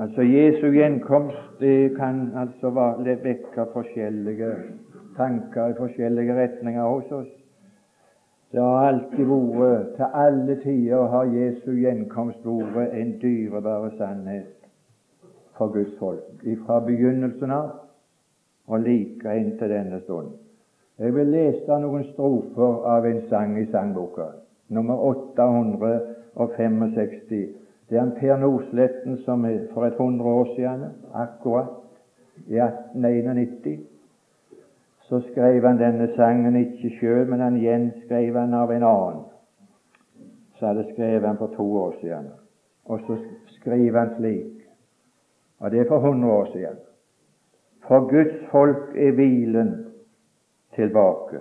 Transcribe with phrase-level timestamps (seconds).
[0.00, 4.54] Altså Jesu gjenkomst det kan altså vekke forskjellige
[5.16, 7.28] tanker i forskjellige retninger hos oss.
[8.52, 14.46] Det har alltid vært, til alle tider har Jesu gjenkomst vært en dyrebar sannhet
[15.58, 16.22] for Guds folk,
[16.66, 17.70] fra begynnelsen av
[18.68, 20.28] og like inntil denne stund.
[20.98, 24.24] Jeg vil lese noen strofer av en sang i sangboka,
[24.68, 27.67] nummer 865.
[27.88, 30.84] Det er en Per Nordsletten som for et hundre år siden,
[31.14, 31.68] akkurat
[32.46, 33.80] i 1891,
[35.00, 39.22] så skrev han denne sangen ikke sjøl, men han gjenskrev han av en annen.
[40.58, 42.28] Så hadde skrevet han for to år siden.
[42.84, 43.16] Og så
[43.60, 44.66] skriver han slik,
[45.58, 46.76] og det er for hundre år siden.
[47.88, 49.70] For Guds folk er hvilen
[50.74, 51.40] tilbake.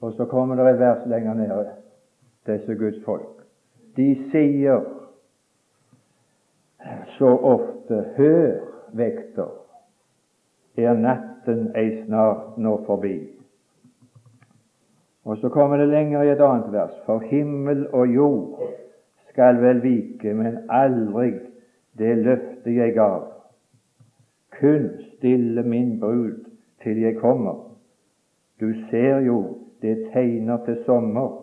[0.00, 1.68] Og så kommer det et vers lenger nede,
[2.46, 3.44] disse Guds folk.
[3.96, 4.82] De sier
[7.18, 8.60] så ofte Hør,
[8.92, 9.50] vekter,
[10.76, 13.16] er natten ei snart nå forbi.
[15.24, 16.94] Og så kommer det lenger i et annet vers.
[17.06, 18.62] For himmel og jord
[19.30, 21.36] skal vel vike, men aldri
[21.98, 23.28] det løftet jeg gav.
[24.58, 26.44] Kun stille min brud
[26.82, 27.68] til jeg kommer.
[28.60, 31.42] Du ser jo det tegner til sommer,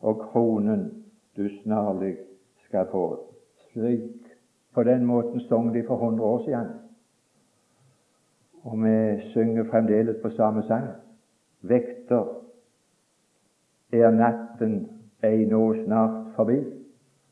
[0.00, 1.04] og kronen
[1.36, 2.16] du snarlig
[2.66, 3.20] skal få.
[3.72, 4.21] Slik
[4.74, 6.66] på den måten sang de for hundre år siden.
[8.64, 10.86] Og vi synger fremdeles på samme sang.
[11.62, 12.24] Vekter
[13.92, 14.88] er natten
[15.22, 16.58] ei nå snart forbi.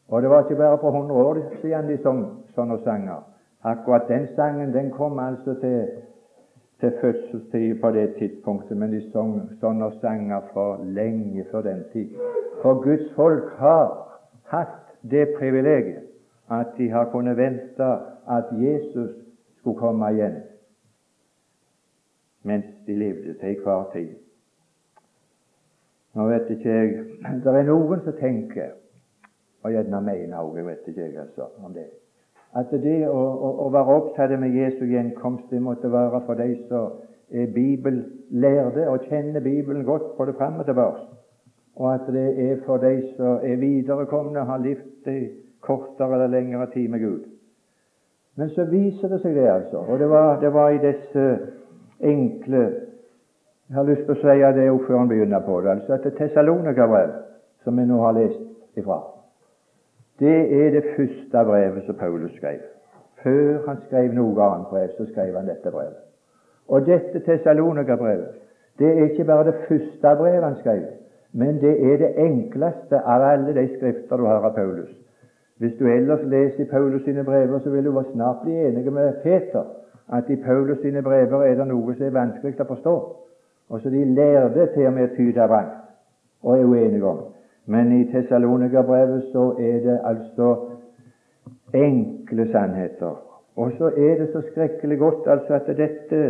[0.09, 2.25] Og det var ikke bare for hundre år siden de sang
[2.55, 3.23] sånne sanger.
[3.65, 5.89] Akkurat den sangen den kom altså til,
[6.81, 12.15] til fødselstid på det tidspunktet, men de sang sånne sanger for lenge før den tid.
[12.63, 16.10] For Guds folk har hatt det privilegiet
[16.51, 17.91] at de har kunnet vente
[18.29, 19.11] at Jesus
[19.59, 20.41] skulle komme igjen
[22.43, 24.15] mens de levde til hver tid.
[26.15, 26.89] Nå vet ikke jeg
[27.45, 28.71] Det er noen som tenker,
[29.63, 31.85] og gjerne mener òg, jeg vet ikke jeg altså om det,
[32.57, 36.49] at det å, å, å være opptatt med Jesu gjenkomst det måtte være for de
[36.69, 36.97] som
[37.31, 41.05] er bibellærde og kjenner Bibelen godt både fram og tilbake,
[41.77, 44.89] og at det er for de som er viderekomne, har levd
[45.61, 47.25] kortere eller lengre tid med Gud.
[48.37, 49.83] Men så viser det seg det, altså.
[49.89, 51.27] Og det var, det var i disse
[52.01, 52.63] enkle
[53.71, 55.71] Jeg har lyst til å si det òg før han begynner på det.
[55.71, 57.11] altså At det Tessalonika-brev,
[57.63, 58.97] som vi nå har lest ifra,
[60.19, 62.65] det er det første brevet som Paulus skrev.
[63.23, 66.01] Før han skrev noe annet brev, så skrev han dette brevet.
[66.69, 68.41] Og dette Tessalonika-brevet,
[68.79, 70.83] det er ikke bare det første brevet han skrev,
[71.33, 74.91] men det er det enkleste av alle de skrifter du har av Paulus.
[75.61, 79.13] Hvis du ellers leser i Paulus sine brever, så vil du snart bli enig med
[79.23, 79.65] Peter
[80.13, 82.95] at i Paulus sine brever er det noe som er vanskelig å forstå,
[83.69, 85.77] og så de lærde til og med tyder vrangt
[86.43, 87.21] og er uenige om.
[87.67, 90.49] Men i Tessalonika-brevet så er det altså
[91.77, 93.21] enkle sannheter.
[93.57, 96.23] Og så er det så skrekkelig godt altså at dette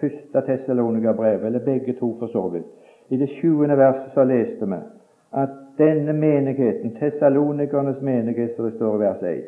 [0.00, 2.66] første Tessalonika-brevet, eller begge to for så vidt,
[3.08, 4.80] i det sjuende verset så leste vi
[5.32, 9.44] at denne menigheten, Tessalonikernes menighet, som det står i vers 1,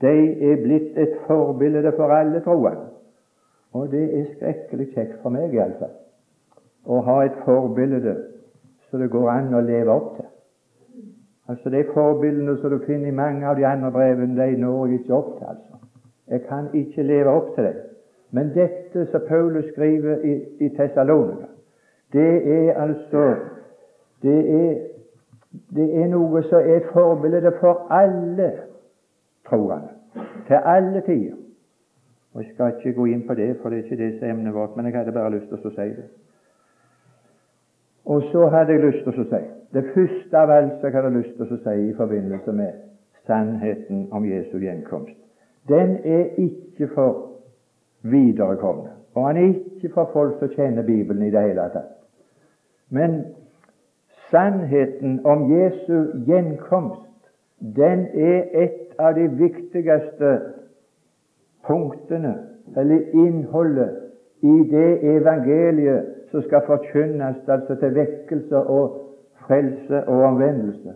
[0.00, 2.88] de er blitt et forbilde for alle troende.
[3.72, 5.94] Og det er skrekkelig kjekt for meg iallfall
[6.90, 8.16] å ha et forbilde
[8.88, 10.26] som det går an å leve opp til.
[11.50, 15.00] Altså De forbildene som du finner i mange av de andre brevene, de når jeg
[15.00, 15.46] ikke opp til.
[15.46, 15.78] altså.
[16.30, 17.76] Jeg kan ikke leve opp til det.
[18.30, 21.50] Men dette som Paulus skriver i, i Tessalonika,
[22.12, 23.24] det er altså
[24.22, 24.74] det er
[25.50, 28.50] det er noe som er et forbilde for alle
[29.48, 29.94] troende,
[30.46, 31.36] til alle tider.
[32.34, 34.32] Og Jeg skal ikke gå inn på det, for det er ikke det som er
[34.32, 36.04] emnet vårt, men jeg hadde bare lyst til å si det.
[38.04, 41.36] Og så hadde jeg lyst til å si det første av alt jeg hadde lyst
[41.38, 42.78] til å si i forbindelse med
[43.26, 45.14] sannheten om Jesu gjenkomst.
[45.68, 47.26] Den er ikke for
[48.02, 51.92] viderekomne, og han er ikke for folk som kjenner Bibelen i det hele tatt.
[52.90, 53.20] Men
[54.30, 60.30] Sannheten om Jesu gjenkomst, den er et av de viktigste
[61.66, 62.34] punktene,
[62.76, 63.96] eller innholdet,
[64.42, 68.94] i det evangeliet som skal forkynnes, altså til vekkelse og
[69.46, 70.94] frelse og omvendelse.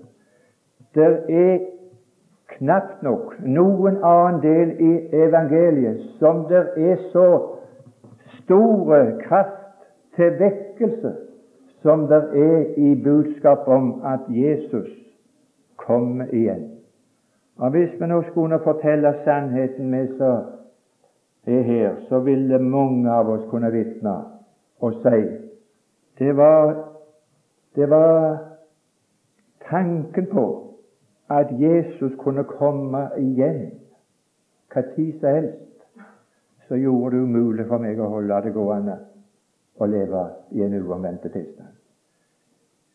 [0.95, 1.59] Det er
[2.55, 4.93] knapt nok noen annen del i
[5.27, 7.27] evangeliet som det er så
[8.39, 9.83] store kraft
[10.17, 11.13] til vekkelse
[11.85, 14.89] som det er i budskap om at Jesus
[15.77, 16.71] kommer igjen.
[17.57, 20.33] Og Hvis vi nå skulle fortelle sannheten med så
[21.47, 24.17] er her, så ville mange av oss kunne vitne
[24.81, 25.21] og si
[26.19, 26.75] det var,
[27.77, 28.39] det var
[29.69, 30.47] tanken på
[31.31, 33.71] at Jesus kunne komme igjen
[34.97, 35.59] tid som helst,
[36.69, 38.99] så gjorde det umulig for meg å holde det gående
[39.79, 41.74] og leve i en uomvendt tilstand.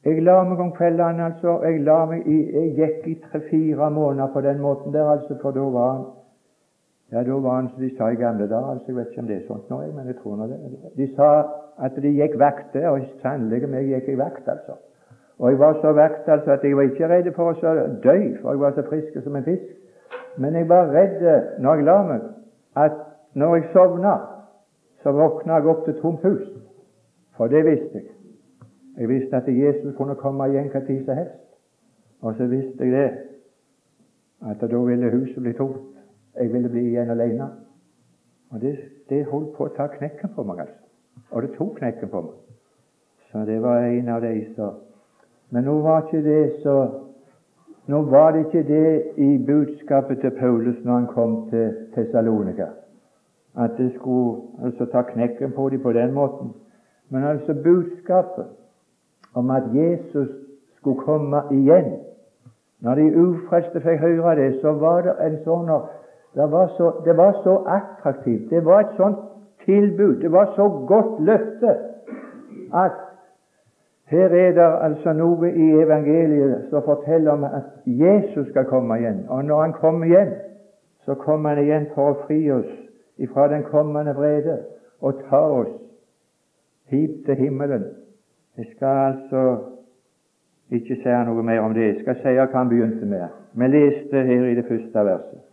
[0.10, 1.60] Jeg la meg om kveldene, altså.
[1.68, 5.54] Jeg, la meg i, jeg gikk i tre-fire måneder på den måten der, altså, for
[5.54, 6.08] da var han
[7.12, 8.72] ja, da var han som de sa i gamle dager.
[8.72, 10.60] altså Jeg vet ikke om det er sånt nå, men jeg tror nå det.
[10.98, 11.30] De sa
[11.86, 14.78] at de gikk vakter, og sannelig meg gikk jeg vakt, altså.
[15.40, 18.52] Og jeg var så vakt altså, at jeg var ikke redd for å dø, for
[18.54, 19.70] jeg var så frisk som en fisk.
[20.38, 21.24] Men jeg var redd
[21.64, 22.30] når jeg la meg,
[22.76, 23.02] at
[23.34, 24.16] når jeg sovna,
[25.04, 26.46] så våkna jeg opp til tomt hus.
[27.40, 28.19] For det visste jeg.
[28.98, 31.40] Jeg visste at Jesus kunne komme igjen hva tid som helst.
[32.22, 33.12] Og så visste jeg det,
[34.50, 35.96] at da ville huset bli tomt.
[36.36, 37.50] Jeg ville bli igjen alene.
[38.52, 38.78] Og det,
[39.10, 40.80] det holdt på å ta knekken på meg, altså.
[41.32, 42.38] Og det tok knekken på meg.
[43.32, 44.86] Så det var en av de som
[45.50, 46.76] Men nå var ikke det så
[47.90, 52.68] Nå var det ikke det i budskapet til Paulus når han kom til Tessalonika,
[53.58, 56.52] at det skulle altså ta knekken på dem på den måten.
[57.10, 58.46] Men altså budskapet
[59.36, 60.30] om at Jesus
[60.78, 61.98] skulle komme igjen
[62.80, 65.68] Når de ufrelste fikk høre det, så var det en sånn
[66.36, 68.50] det var, så, det var så attraktivt.
[68.50, 69.18] Det var et sånt
[69.66, 70.22] tilbud.
[70.22, 71.76] Det var så godt løfte
[72.74, 72.92] at
[74.10, 79.26] her er det altså noe i evangeliet som forteller om at Jesus skal komme igjen.
[79.30, 80.32] Og når han kommer igjen,
[81.06, 82.72] så kommer han igjen for å fri oss
[83.18, 84.58] ifra den kommende vrede
[85.02, 85.76] og ta oss
[86.90, 87.86] hit til himmelen.
[88.60, 89.58] Jeg skal altså
[90.70, 91.86] ikke si noe mer om det.
[91.88, 93.30] Jeg skal si hva han begynte med.
[93.56, 95.46] Vi leste her i det første verset.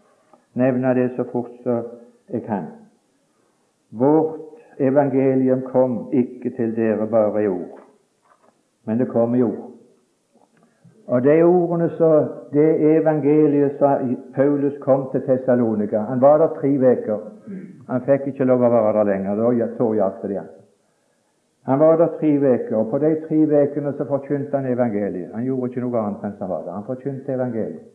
[0.59, 1.85] Nevne det så fort som
[2.33, 2.67] jeg kan.
[3.95, 7.79] Vårt evangelium kom ikke til dere bare i ord,
[8.85, 9.71] men det kom i ord.
[11.07, 12.11] Og de ordene så
[12.53, 17.19] det evangeliet som Paulus kom til Tessalonika Han var der tre uker.
[17.89, 19.35] Han fikk ikke lov å være der lenger.
[19.39, 20.51] Da tårjagte de han.
[21.67, 25.31] Han var der tre uker, og på de tre ukene så forkynte han evangeliet.
[25.35, 26.73] Han gjorde ikke noe annet mens han var der.
[26.73, 27.87] Han forkynte evangeliet.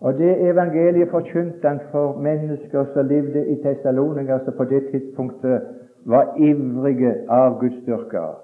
[0.00, 5.60] Og det evangeliet forkynte han for mennesker som levde i Tessalonika, som på det tidspunktet
[6.04, 8.34] var ivrige avgudsdyrkere.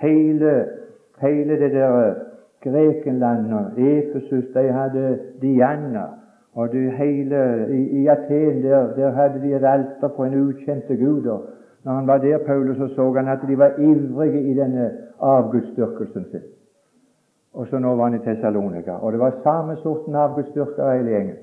[0.00, 0.64] Hele,
[1.20, 2.14] hele det der
[2.64, 6.04] Grekenland og Efesus, de hadde Diana.
[6.54, 10.96] Og det hele, i, i Aten der, der, hadde de et alter på en ukjente
[10.96, 11.28] gud.
[11.84, 14.90] Når han var der, Paulus, så så han at de var ivrige i denne
[15.20, 16.40] avgudsdyrkelsen sin.
[17.54, 18.92] Og så nå var han i Tessalonika.
[18.92, 21.36] Og det var samme sorten avgudsdyrker hele gjengen.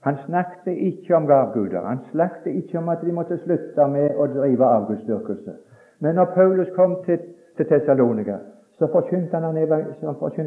[0.00, 1.80] Han snakket ikke om gavguder.
[1.80, 5.52] Han snakket ikke om at de måtte slutte med å drive avgudsdyrkelse.
[6.00, 7.18] Men når Paulus kom til,
[7.56, 8.36] til Tessalonika,
[8.78, 9.36] så forkynte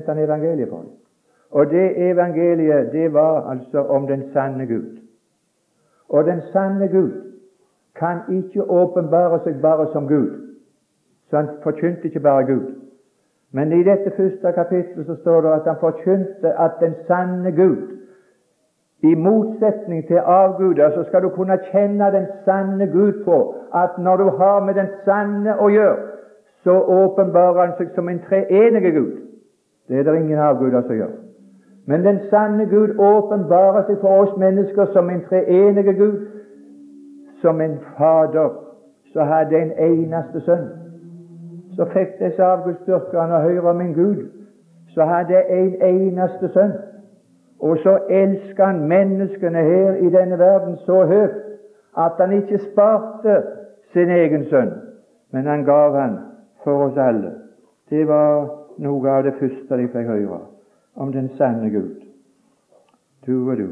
[0.07, 0.91] han evangeliet for dem.
[1.51, 4.99] Og det evangeliet, det var altså om den sanne Gud.
[6.09, 7.26] Og den sanne Gud
[7.99, 10.29] kan ikke åpenbare seg bare som Gud.
[11.29, 12.67] Så han forkynte ikke bare Gud.
[13.51, 17.93] Men i dette første kapittelet så står det at han forkynte at den sanne Gud
[19.03, 24.17] I motsetning til avguder så skal du kunne kjenne den sanne Gud på at når
[24.17, 25.97] du har med den sanne å gjøre,
[26.63, 29.11] så åpenbarer han seg som en treenige Gud.
[29.87, 31.13] Det er det ingen avguder som gjør.
[31.85, 36.17] Men den sanne Gud åpenbarer seg for oss mennesker som en treenige Gud,
[37.41, 38.49] som en Fader
[39.13, 40.67] som hadde en eneste sønn
[41.77, 44.25] så fikk disse avgudsdyrkerne høre om en Gud
[44.97, 46.73] så hadde en eneste sønn.
[47.59, 51.35] Og så elsket han menneskene her i denne verden så høyt
[51.97, 53.41] at han ikke sparte
[53.93, 54.73] sin egen sønn,
[55.31, 56.17] men han gav han
[56.63, 57.31] for oss alle.
[57.89, 60.41] Det var noe av det første de fikk høre
[60.95, 61.93] om den sanne Gud.
[63.25, 63.69] Du og du.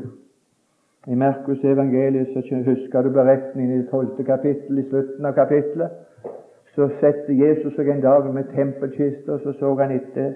[1.07, 5.91] I Merkus evangeliet så husker du beretningen i det tolvte kapittel, i slutten av kapittelet.
[6.75, 10.33] Så satte Jesus seg en dag med tempelkiste, og så så han etter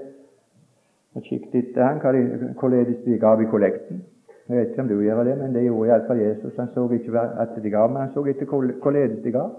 [1.15, 4.03] og kikket etter han, hvorledes de gav i kollekten.
[4.49, 6.55] Jeg vet ikke om du gjør det, men det gjorde iallfall Jesus.
[6.57, 8.45] Han så ikke at de gav, men han så etter
[8.81, 9.49] hvorledes de gav.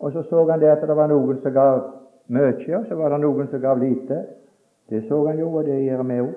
[0.00, 1.80] Og så så han det at det var noen som gav
[2.28, 4.24] mye, og så var det noen som gav lite.
[4.90, 6.34] Det så han jo, og det gjør vi òg.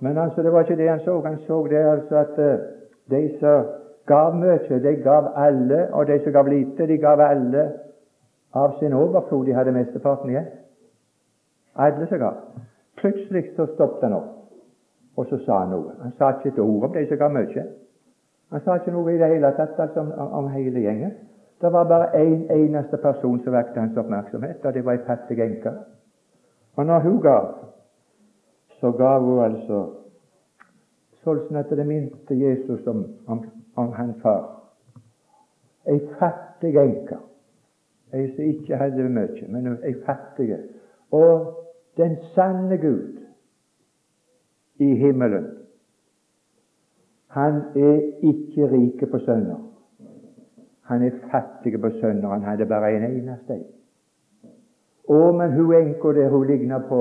[0.00, 1.20] Men altså, det var ikke det han så.
[1.20, 3.64] Han så det altså at uh, de som
[4.06, 7.70] gav mye, de gav alle, og de som gav lite, de gav alle
[8.54, 9.46] av sin overflod.
[9.46, 10.48] De hadde mesteparten igjen.
[11.76, 12.40] Alle som gav.
[13.00, 14.38] Plutselig så stoppet han opp.
[15.16, 15.92] og så sa han noe.
[16.00, 17.64] Han sa ikke et ord om de som ga mye.
[18.52, 21.12] Han sa ikke noe i det hele tatt altså, om, om, hele gjengen.
[21.60, 25.04] Det var bare én en eneste person som vekket hans oppmerksomhet, og det var ei
[25.06, 25.72] fattig enke.
[26.76, 27.50] Og når hun gav,
[28.80, 29.82] så gav hun altså
[31.24, 33.44] sånn at det minte Jesus om, om,
[33.78, 34.44] om hans far.
[35.88, 37.18] Ei fattig enke.
[38.12, 40.52] Ei som ikke hadde mye, men ei fattig.
[41.14, 41.48] Og
[41.96, 43.20] den sanne Gud
[44.82, 45.48] i himmelen,
[47.32, 49.60] han er ikke rik på sønner.
[50.90, 52.28] Han er fattig på sønner.
[52.28, 53.62] Han hadde bare en eneste en.
[55.08, 57.00] Å, men hun enka der hun ligna på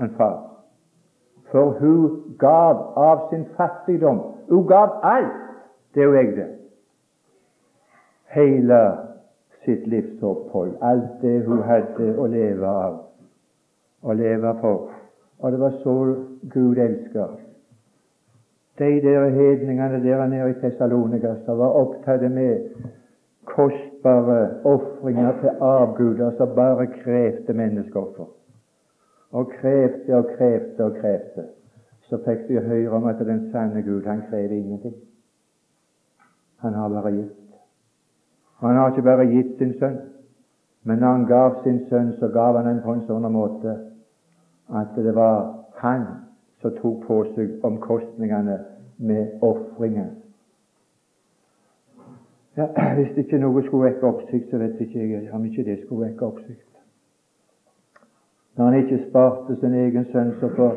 [0.00, 0.57] en far.
[1.50, 4.20] For hun gav av sin fattigdom.
[4.48, 5.32] Hun gav alt
[5.94, 6.46] det hun eide.
[8.28, 8.80] Hele
[9.64, 10.76] sitt livsopphold.
[10.80, 12.98] Alt det hun hadde å leve av.
[14.02, 14.90] Å leve for.
[15.38, 15.96] Og det var så
[16.52, 17.36] Gud elsker.
[18.78, 22.68] De der hedningene der nede i Tessalonika som var opptatt med
[23.44, 28.28] kostbare ofringer til avguder som bare krevde menneskeoffer.
[29.32, 31.48] Og krevde og krevde og krevde.
[32.08, 34.94] Så fikk de høre om at den sanne Gud, han krever ingenting.
[36.58, 37.34] Han har bare gitt.
[38.60, 39.98] Han har ikke bare gitt sin sønn,
[40.82, 43.74] men når han gav sin sønn, så gav han den på en sånn måte
[44.68, 46.06] at det var han
[46.62, 48.56] som tok på seg omkostningene
[48.98, 50.10] med ofringen.
[52.58, 52.66] Ja,
[52.98, 56.26] hvis ikke noe skulle vekke oppsikt, så vet ikke jeg om ikke det skulle vekke
[56.26, 56.67] oppsikt.
[58.58, 60.72] Når han ikke sparte sin egen sønn så på,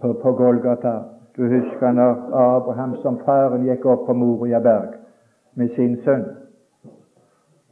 [0.00, 0.92] på, på Golgata
[1.36, 4.94] Du husker når Abraham som faren gikk opp på Moria berg
[5.58, 6.26] med sin sønn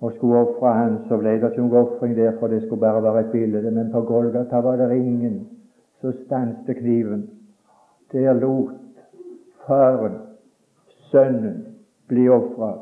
[0.00, 3.02] og skulle ofre han, så ble det ikke noen ofring der, for det skulle bare
[3.02, 3.70] være et bilde.
[3.74, 5.40] Men på Golgata var det ingen
[6.00, 7.24] som stanset kniven.
[8.12, 8.76] Der lot
[9.66, 10.20] faren
[11.10, 11.64] sønnen
[12.08, 12.76] bli ofra.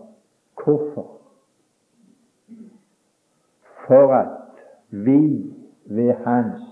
[0.64, 1.06] Hvorfor?
[3.86, 4.60] For at
[4.90, 5.55] vi
[5.86, 6.62] ved hans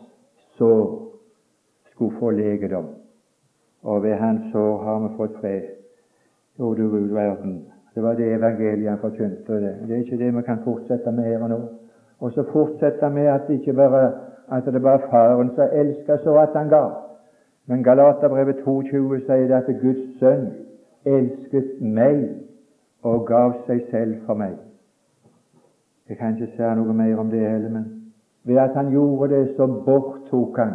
[0.59, 1.09] sår
[1.93, 2.87] skulle få legedom.
[3.83, 5.63] Og ved hans sår har vi fått fred.
[6.59, 9.55] Jo, du Gud verden, det var det evangeliet han forkynte.
[9.55, 9.77] Det.
[9.89, 11.61] det er ikke det vi kan fortsette med her og nå.
[12.21, 14.13] Og så fortsette med at det ikke bare
[14.49, 16.89] at det var Faren som elsket så at han ga.
[17.67, 20.47] Men Galaterbrevet 22 sier det at Guds sønn
[21.05, 22.29] elsket meg
[23.03, 24.57] og gav seg selv for meg.
[26.09, 28.04] Jeg kan ikke si noe mer om det heller, men
[28.45, 30.73] ved at han gjorde det, så borttok han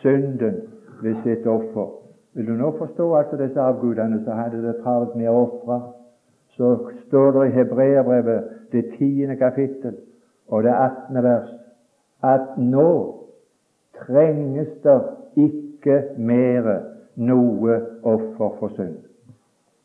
[0.00, 0.60] synden
[1.02, 1.94] ved sitt offer.
[2.34, 5.80] Vil du nå forstå altså disse avgudene som hadde det travelt med å ofre
[6.58, 9.96] så står det i Hebreabrevet, det tiende kapittel
[10.48, 11.48] og det attende vers,
[12.22, 12.90] at nå
[14.06, 14.98] trenges det
[15.36, 16.80] ikke mere
[17.14, 18.96] noe offer for synd.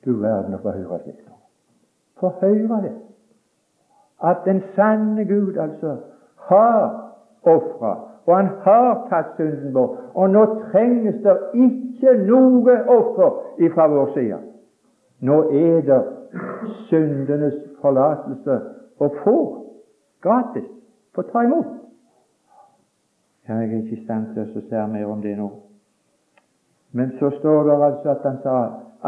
[0.06, 1.30] Du verden å få høre slikt.
[2.20, 2.96] Få høre det.
[4.24, 5.98] At den sanne Gud altså
[6.50, 6.80] har
[7.44, 7.94] ofra,
[8.26, 9.96] og han har tatt synden vår.
[10.16, 14.40] Og nå trenges det ikke noe offer ifra vår side.
[15.24, 16.02] Nå er det
[16.90, 18.60] syndenes forlatelse
[19.00, 19.38] å få
[20.24, 20.68] gratis.
[21.16, 21.80] Få ta imot.
[23.48, 25.50] Jeg er ikke i stand til å se mer om det nå.
[26.94, 28.58] Men så står det altså at han sa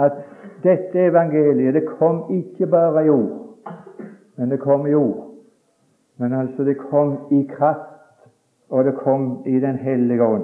[0.05, 0.17] at
[0.63, 3.69] dette evangeliet det kom ikke bare i ord,
[4.35, 5.24] men det kom i ord.
[6.17, 7.91] Men altså, det kom i kraft,
[8.69, 10.43] og det kom i Den hellige ånd.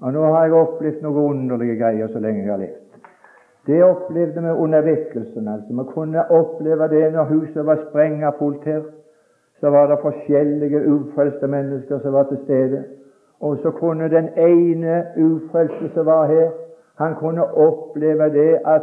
[0.00, 2.80] Og nå har jeg opplevd noen underlige greier så lenge jeg har levd.
[3.66, 5.48] Det opplevde vi under vekkelsen.
[5.48, 5.72] altså.
[5.72, 8.82] Vi kunne oppleve det når huset var sprengafullt her.
[9.60, 12.84] Så var det forskjellige ufrelste mennesker som var til stede.
[13.40, 16.50] Og så kunne den ene ufrelste som var her,
[16.98, 18.82] han kunne oppleve det at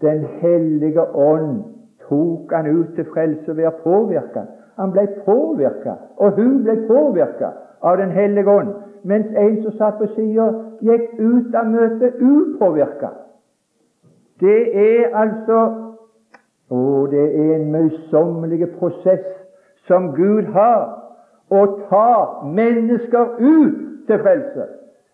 [0.00, 1.64] Den hellige ånd
[2.08, 4.44] tok han ut til frelse ved å påvirke.
[4.78, 7.50] Han ble påvirka, og hun ble påvirka
[7.82, 10.48] av Den hellige ånd, mens en som satt på sida,
[10.82, 13.10] gikk ut av møtet upåvirka.
[14.40, 15.58] Det er altså
[16.70, 19.26] å, det er en møysommelig prosess
[19.88, 20.84] som Gud har
[21.50, 24.68] å ta mennesker ut til frelse.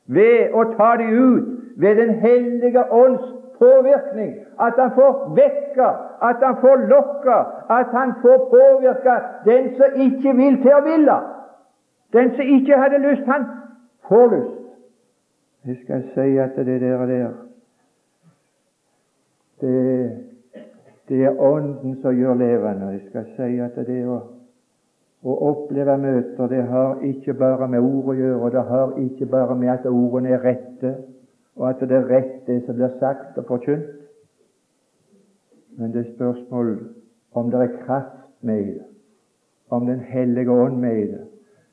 [0.06, 4.32] Ved å ta dem ut ved Den hellige ånds påvirkning.
[4.61, 5.88] At han får vekka,
[6.28, 7.38] at han får lokka,
[7.78, 11.16] at han får påvirka den som ikke vil til å ville.
[12.12, 13.46] Den som ikke hadde lyst, han
[14.08, 14.61] får lyst.
[15.66, 17.30] Jeg skal si at det der, der
[19.61, 20.11] det,
[21.08, 22.92] det er Ånden som gjør levende.
[22.92, 24.18] Jeg skal si at det å,
[25.25, 29.56] å oppleve møter, det har ikke bare med ord å gjøre, det har ikke bare
[29.56, 30.94] med at ordene er rette,
[31.56, 34.00] og at det er rett, det som blir sagt og forkynt.
[35.78, 36.75] Men det er spørsmål
[37.34, 38.87] om det er kraft med i det,
[39.70, 41.26] om Den hellige ånd med i det.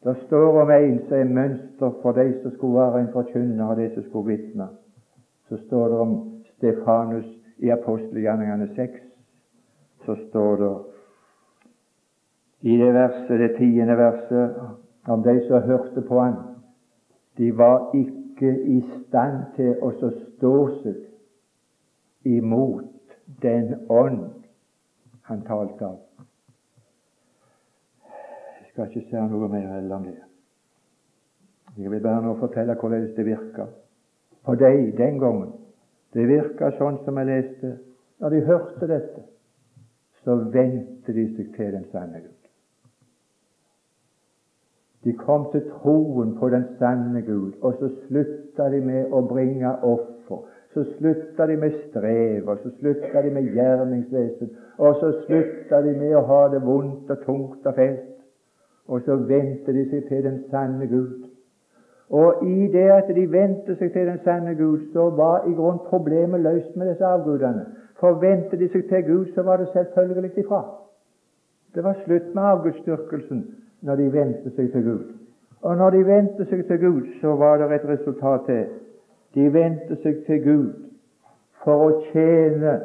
[0.04, 3.78] Det står om en som er mønster for de som skulle være en forkynner, og
[3.78, 4.68] de som skulle vitne.
[5.50, 7.26] Så står det om Stefanus
[7.58, 8.92] i apostelgjerningene 6.
[10.06, 10.72] Så står det
[12.62, 14.56] i det verset, det tiende verset
[15.08, 16.34] om de som hørte på han.
[17.38, 24.26] De var ikke i stand til å stå seg imot den ånd
[25.30, 26.00] han talte av.
[28.62, 30.18] Jeg skal ikke si noe mer heller om det.
[31.78, 33.68] Jeg vil bare nå fortelle hvordan det virka
[34.46, 35.54] på deg den gangen.
[36.12, 37.78] Det virka sånn som jeg leste.
[38.22, 39.24] Når de hørte dette,
[40.22, 42.41] så vendte de seg til den sanne Gud.
[45.03, 49.72] De kom til troen på den sanne Gud, og så slutta de med å bringe
[49.81, 50.43] offer.
[50.74, 55.96] Så slutta de med strev, og så slutta de med gjerningsvesen, og så slutta de
[55.98, 58.08] med å ha det vondt og tungt og fælt.
[58.88, 61.25] Og så vendte de seg til den sanne Gud.
[62.12, 65.79] Og i det at de vendte seg til den sanne Gud, så var i grunn
[65.88, 67.65] problemet løst med disse avgudene.
[68.00, 70.62] For vendte de seg til Gud, så var det selvfølgelig ifra.
[71.75, 73.43] Det var slutt med avgudsdyrkelsen
[73.82, 75.04] når de vendte seg til Gud.
[75.62, 78.66] Og når de vendte seg til Gud, så var det et resultat til.
[79.36, 80.70] De vendte seg til Gud
[81.64, 82.80] for å tjene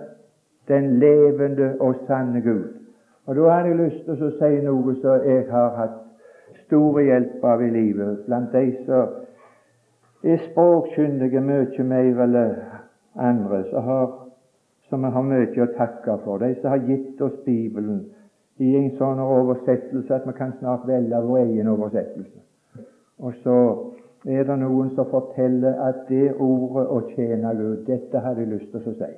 [0.68, 2.64] den levende og sanne Gud.
[3.26, 6.02] Og Da har jeg lyst til å si noe som jeg har hatt
[6.66, 9.16] store hjelp av i livet, blant de som
[10.22, 12.54] er språkkyndige mye mer eller
[13.16, 14.12] andre, som, har,
[14.88, 16.38] som har mye å takke for.
[16.38, 18.04] De som har gitt oss Bibelen,
[18.58, 22.40] i en sånn oversettelse at vi kan snart velge vår egen oversettelse.
[23.18, 23.56] Og så
[24.26, 28.72] er det noen som forteller at det ordet å tjene Gud, dette hadde jeg lyst
[28.72, 29.10] til å si.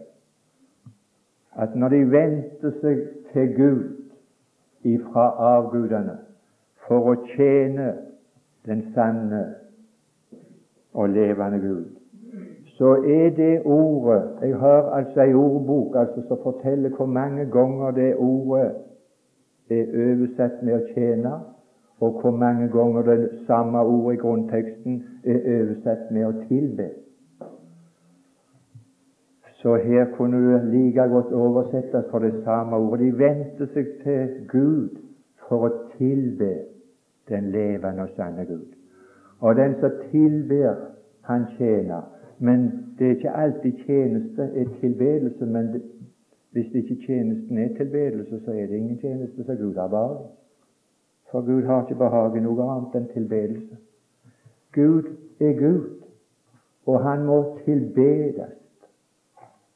[1.59, 6.19] At når de vendte seg til Gud ifra avgudene
[6.87, 7.93] for å tjene
[8.67, 9.45] den sanne
[10.99, 11.87] og levende Gud,
[12.79, 17.91] så er det ordet Jeg har altså ei ordbok altså, som forteller hvor mange ganger
[17.91, 18.71] det ordet
[19.71, 21.35] er oversett med å tjene,
[22.01, 26.89] og hvor mange ganger det samme ordet i grunnteksten er oversett med å tilbe.
[29.59, 33.01] Så her kunne det like godt oversettes for det samme ordet.
[33.07, 35.01] De vendte seg til Gud
[35.49, 36.53] for å tilbe
[37.29, 38.69] den levende og sanne Gud.
[39.41, 40.77] Og den som tilber,
[41.27, 42.07] han tjener.
[42.39, 45.83] Men det er ikke alltid tjeneste er tilbedelse, men
[46.53, 50.27] hvis ikke tjenesten er tilbedelse, så er det ingen tjeneste som Gud har behag
[51.31, 53.77] For Gud har ikke behag i noe annet enn tilbedelse.
[54.73, 55.91] Gud er Gud,
[56.87, 58.55] og han må tilbedes.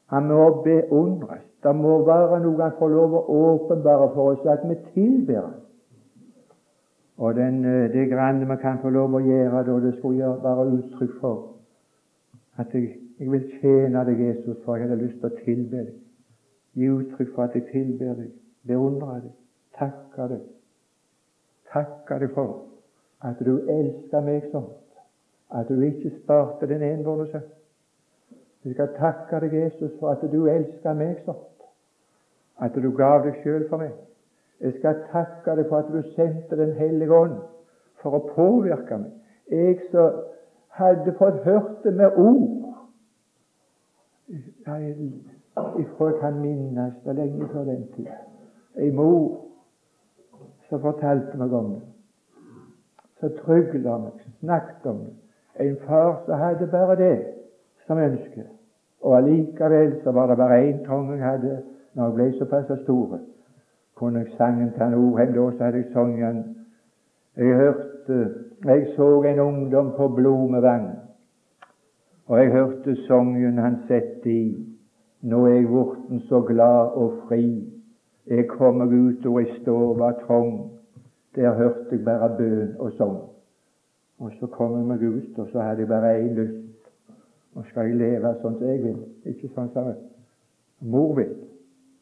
[0.09, 1.45] Han må beundres.
[1.63, 5.59] Det må være noe han får lov å åpenbare for oss, at vi tilber ham.
[7.17, 10.71] Og den, eh, det granne vi kan få lov å gjøre da, det skulle være
[10.77, 11.49] uttrykk for
[12.57, 16.02] at jeg, jeg vil tjene deg, Jesus, for jeg hadde lyst til å tilbe deg.
[16.73, 18.29] Gi uttrykk for at jeg tilber deg,
[18.67, 19.33] beundrer deg,
[19.77, 20.45] takker deg.
[21.73, 22.63] Takker deg for
[23.23, 24.69] at du elsker meg sånn,
[25.53, 27.45] at du ikke sparte din enbårne sønn.
[28.63, 31.39] Jeg skal takke deg, Jesus, for at du elsker meg sånn,
[32.63, 33.93] at du gav deg sjøl for meg.
[34.63, 37.39] Jeg skal takke deg for at du sendte Den hellige ånd
[38.01, 39.11] for å påvirke meg.
[39.51, 40.21] Jeg som
[40.77, 42.75] hadde fått hørt det med ord.
[44.29, 44.95] Jeg
[45.55, 48.07] jeg kan minnes det lenge før den tid.
[48.75, 49.41] Ei mor
[50.69, 51.81] som fortalte meg om det,
[53.19, 55.13] som trygla meg, snakket om det.
[55.59, 57.17] En far som hadde bare det
[57.85, 58.47] som ønske.
[59.03, 61.61] Og allikevel så var det bare én trang jeg hadde
[61.93, 63.19] når jeg ble såpass stor.
[63.95, 66.45] Kunne jeg sangen til Norheim da, så hadde jeg sunget
[67.37, 68.33] Jeg hørte
[68.65, 70.87] Jeg så en ungdom på Blomevang,
[72.27, 74.72] og jeg hørte sangen han sette i.
[75.23, 77.69] Nå er jeg vorten så glad og fri.
[78.27, 80.71] Jeg kommer ut og jeg står var trong.
[81.35, 83.17] Der hørte jeg bare bøn og sang.
[84.19, 86.91] Og så kom jeg meg ut, og så hadde jeg bare én lyst.
[87.55, 89.89] Nå skal jeg leve sånn som jeg vil, ikke sånn som
[90.93, 91.33] mor vil,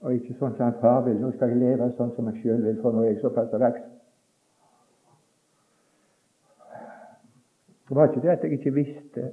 [0.02, 1.18] og ikke sånn som far vil.
[1.22, 3.90] Nå skal jeg leve sånn som jeg sjøl vil, for nå er jeg såpass voksen.
[7.90, 9.28] Det var ikke det at jeg ikke visste,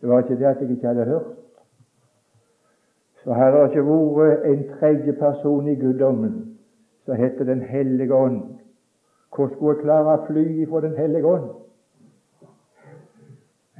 [0.00, 1.43] det var ikke det at jeg ikke hadde hørt
[3.24, 6.34] så her har det ikke vært en tredje person i guddommen
[7.04, 8.42] som heter Den hellige ånd.
[9.34, 11.50] Hvor skulle jeg klare å fly ifra Den hellige ånd?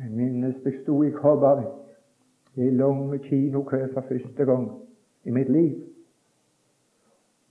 [0.00, 1.80] Jeg minnes jeg sto i Kobbervik
[2.56, 4.68] i lang kinokø for første gang
[5.24, 5.78] i mitt liv.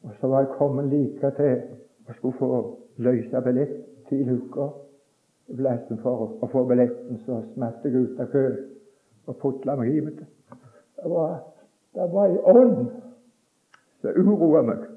[0.03, 1.61] Og så var jeg kommet like til
[2.07, 3.75] og skulle få løse billett
[4.09, 4.67] til uka.
[5.57, 8.59] Blassen for å få billetten, så smatt jeg ut av køen
[9.27, 10.01] og putla meg i.
[10.01, 11.41] Det var,
[11.93, 12.87] det var ei ånd
[14.01, 14.87] som uroa meg.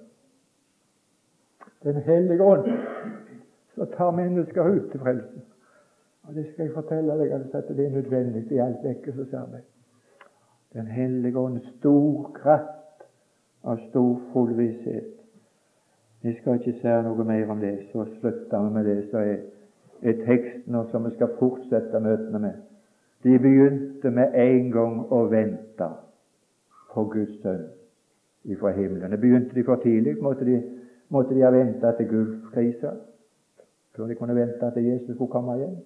[1.84, 2.70] Den hellige ånd
[3.74, 5.42] som tar mennesker ut til frelse.
[6.26, 9.62] Og Det skal jeg fortelle deg at det er nødvendig i alt vekkelsesarbeid.
[10.72, 13.04] Den hellige ånd, stor kraft
[13.64, 15.12] av stor fullvisshet.
[16.24, 19.38] Jeg skal ikke si noe mer om det, så slutter vi med det som er,
[20.02, 22.58] er teksten, og som vi skal fortsette møtene med.
[23.22, 25.88] De begynte med en gang å vente
[26.96, 27.66] på Guds sønn
[28.48, 29.12] ifra himmelen.
[29.12, 30.16] Det begynte de for tidlig.
[30.22, 30.62] Måtte de,
[31.12, 32.96] måtte de ha venta til Gulfkrisa
[33.96, 35.76] før de kunne vente at Jesus skulle komme igjen?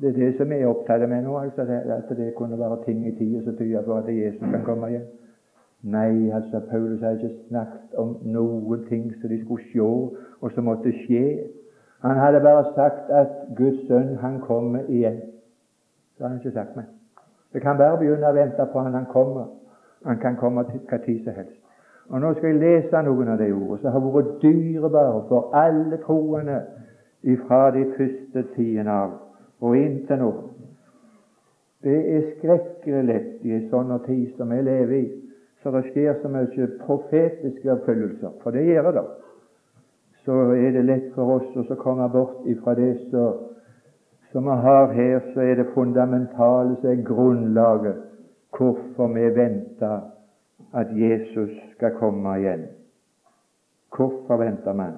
[0.00, 3.06] Det er det som vi er opptatt med nå, altså, at det kunne være ting
[3.06, 5.06] i tida som tyder på at Jesus kan komme igjen.
[5.84, 9.80] Nei, altså Paulus har ikke snakket om noen ting som de skulle se,
[10.40, 11.24] og som måtte skje.
[12.02, 15.20] Han hadde bare sagt at Guds sønn, han kommer igjen.
[16.16, 16.84] Det har han ikke sagt meg.
[17.52, 19.52] Vi kan bare begynne å vente på han han kommer.
[20.04, 21.60] Han kan komme til hva tid som helst.
[22.08, 25.98] Og Nå skal jeg lese noen av de ordene som har vært dyrebare for alle
[26.04, 26.58] troende
[27.24, 29.14] ifra de første tidene av
[29.64, 30.30] og inntil nå.
[31.84, 35.04] Det er skrekkelig lett i en sånn tid som vi lever i,
[35.62, 39.04] så det skjer så mye profetiske oppfyllelser, for det gjør det.
[40.24, 45.20] Så er det lett for oss å komme bort ifra det som vi har her,
[45.32, 48.13] så er det fundamentale som er grunnlaget
[48.56, 50.00] hvorfor vi venter
[50.74, 52.66] at Jesus skal komme igjen.
[53.96, 54.92] Hvorfor venter man?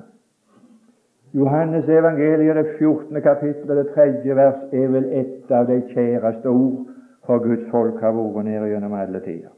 [1.35, 3.23] Johannes evangeliet, det 14.
[3.23, 6.87] kapittel det tredje vers, er vel et av de kjæreste ord
[7.27, 9.53] for Guds folk har vært nede gjennom alle tider.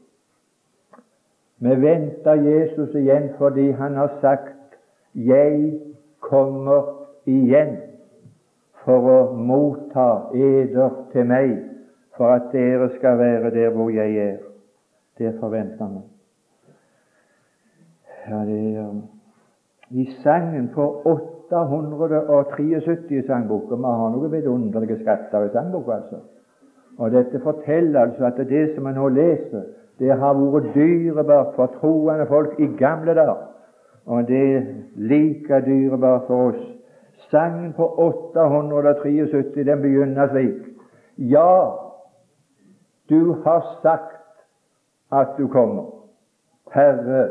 [1.59, 4.55] Vi venter Jesus igjen fordi han har sagt
[5.15, 5.79] 'Jeg
[6.19, 7.77] kommer igjen
[8.85, 11.57] for å motta eder til meg,
[12.19, 14.37] for at dere skal være der hvor jeg er'.
[15.17, 15.99] Det forventer vi.
[18.29, 19.01] Ja, det er
[19.89, 26.15] I sangen på 873 i sangboka Vi har noen vidunderlige skatter i sangboka, altså.
[26.97, 29.61] Og dette forteller altså at det som vi nå leser,
[29.99, 33.35] det har vært dyrebart for troende folk i gamle dager,
[34.05, 34.61] og det er
[34.95, 36.75] like dyrebart for oss.
[37.31, 40.55] Sangen på 873 den begynner slik
[41.17, 41.88] Ja,
[43.09, 44.19] du har sagt
[45.11, 45.85] at du kommer.
[46.71, 47.27] Herre,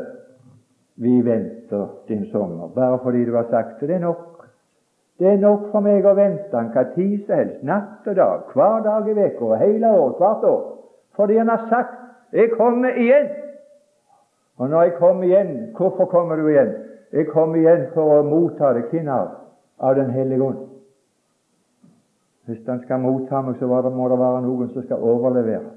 [0.95, 2.67] vi venter din sommer.
[2.75, 3.87] Bare fordi du har sagt det.
[3.87, 4.25] Det er nok.
[5.19, 8.51] Det er nok for meg å vente han hva tid som helst, natt og dag,
[8.55, 10.61] hver dag i uka hele året, hvert år.
[11.15, 11.97] Fordi han har sagt
[12.31, 13.27] jeg kommer igjen.
[14.57, 16.73] Og når jeg kommer igjen, hvorfor kommer du igjen?
[17.11, 19.35] Jeg kommer igjen for å motta hvem av?
[19.79, 20.68] Av Den hellige ånd.
[22.49, 25.75] Hvis han skal motta meg, så må det være noen som skal overlevere.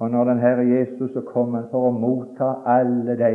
[0.00, 3.32] Og når den Herre Jesus så kommer for å motta alle de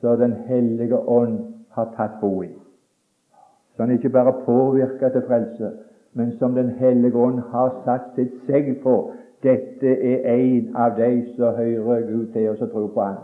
[0.00, 1.38] som Den hellige ånd
[1.76, 2.48] har tatt bo i.
[3.76, 5.72] Så han ikke bare påvirker til frelse,
[6.14, 11.10] men som Den hellige ånd har satt sitt segl på, dette er en av de
[11.36, 13.20] som hører Gud til og som tror på Han.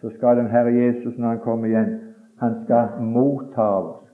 [0.00, 1.98] Så skal den Herre Jesus, når Han kommer igjen,
[2.38, 4.07] han skal motta oss.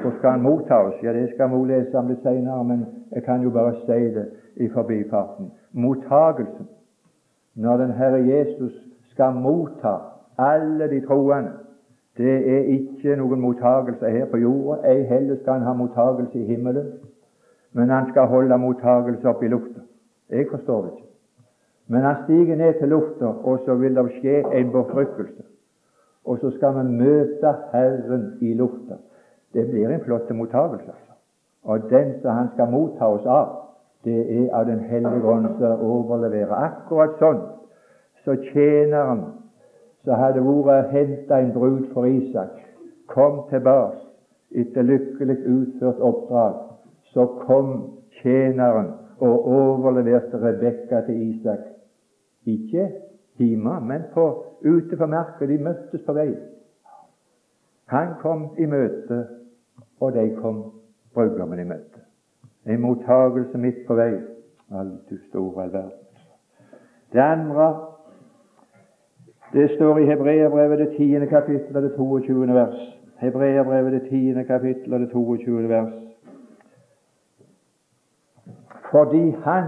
[0.00, 0.94] Hvor skal Han motta oss?
[1.02, 4.30] Ja, Det skal vi lese om det senere, men jeg kan jo bare si det
[4.56, 5.52] i forbifarten.
[5.72, 6.68] Mottagelsen.
[7.54, 8.72] Når den Herre Jesus
[9.10, 9.94] skal motta
[10.38, 11.50] alle de troende,
[12.16, 14.90] det er ikke noen mottagelse her på jorda.
[14.90, 16.92] Ei heller skal han ha mottagelse i himmelen,
[17.72, 19.80] men han skal holde mottagelse oppe i lufta.
[20.30, 21.08] Jeg forstår det ikke.
[21.88, 25.42] Men han stiger ned til lufta, og så vil det skje en befruktelse.
[26.24, 28.96] Og så skal vi møte Herren i lufta.
[29.54, 30.90] Det blir en flott mottakelse.
[30.90, 31.12] Altså.
[31.62, 33.52] Og den som han skal motta oss av,
[34.04, 36.52] det er av Den hellige ånd som overleverer.
[36.52, 37.40] Akkurat sånn
[38.24, 39.24] så tjeneren
[40.04, 42.56] som hadde vært henta en brud for Isak,
[43.08, 44.00] kom tilbake
[44.54, 46.60] etter lykkelig utført oppdrag.
[47.12, 47.72] Så kom
[48.20, 51.60] tjeneren og overleverte Rebekka til Isak.
[52.46, 52.88] Ikke
[53.38, 54.26] hjemme, men på,
[54.64, 55.46] ute på marka.
[55.46, 56.32] De møttes på vei.
[57.92, 59.24] Han kom i møte,
[60.00, 60.62] og de kom
[61.14, 62.00] brudgommen i møte.
[62.66, 64.14] En mottagelse midt på vei.
[64.72, 65.98] All du store all verden.
[67.12, 67.66] Det andre
[69.52, 72.54] det står i Hebreabrevet det tiende kapittel og det 22.
[72.54, 72.80] vers.
[73.16, 75.68] Hebreabrevet det tiende kapittel og det 22.
[75.68, 75.92] vers
[78.94, 79.64] fordi Han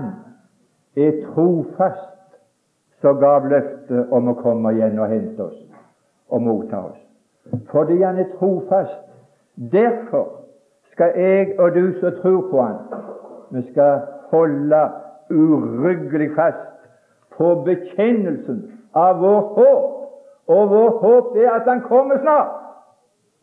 [0.96, 2.16] er trofast
[3.00, 5.58] som gav løftet om å komme igjen og hente oss
[6.28, 7.00] og motta oss.
[7.70, 9.05] Fordi han er trofast.
[9.56, 10.28] Derfor
[10.92, 12.76] skal jeg og du som tror på han,
[13.50, 14.82] vi skal holde
[15.30, 16.88] uryggelig fast
[17.36, 18.62] på bekjennelsen
[18.94, 19.92] av vår håp.
[20.46, 22.52] Og vår håp er at han kommer snart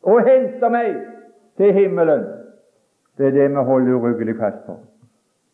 [0.04, 0.96] og henter meg
[1.60, 2.24] til himmelen.
[3.18, 4.78] Det er det vi holder uryggelig fast på.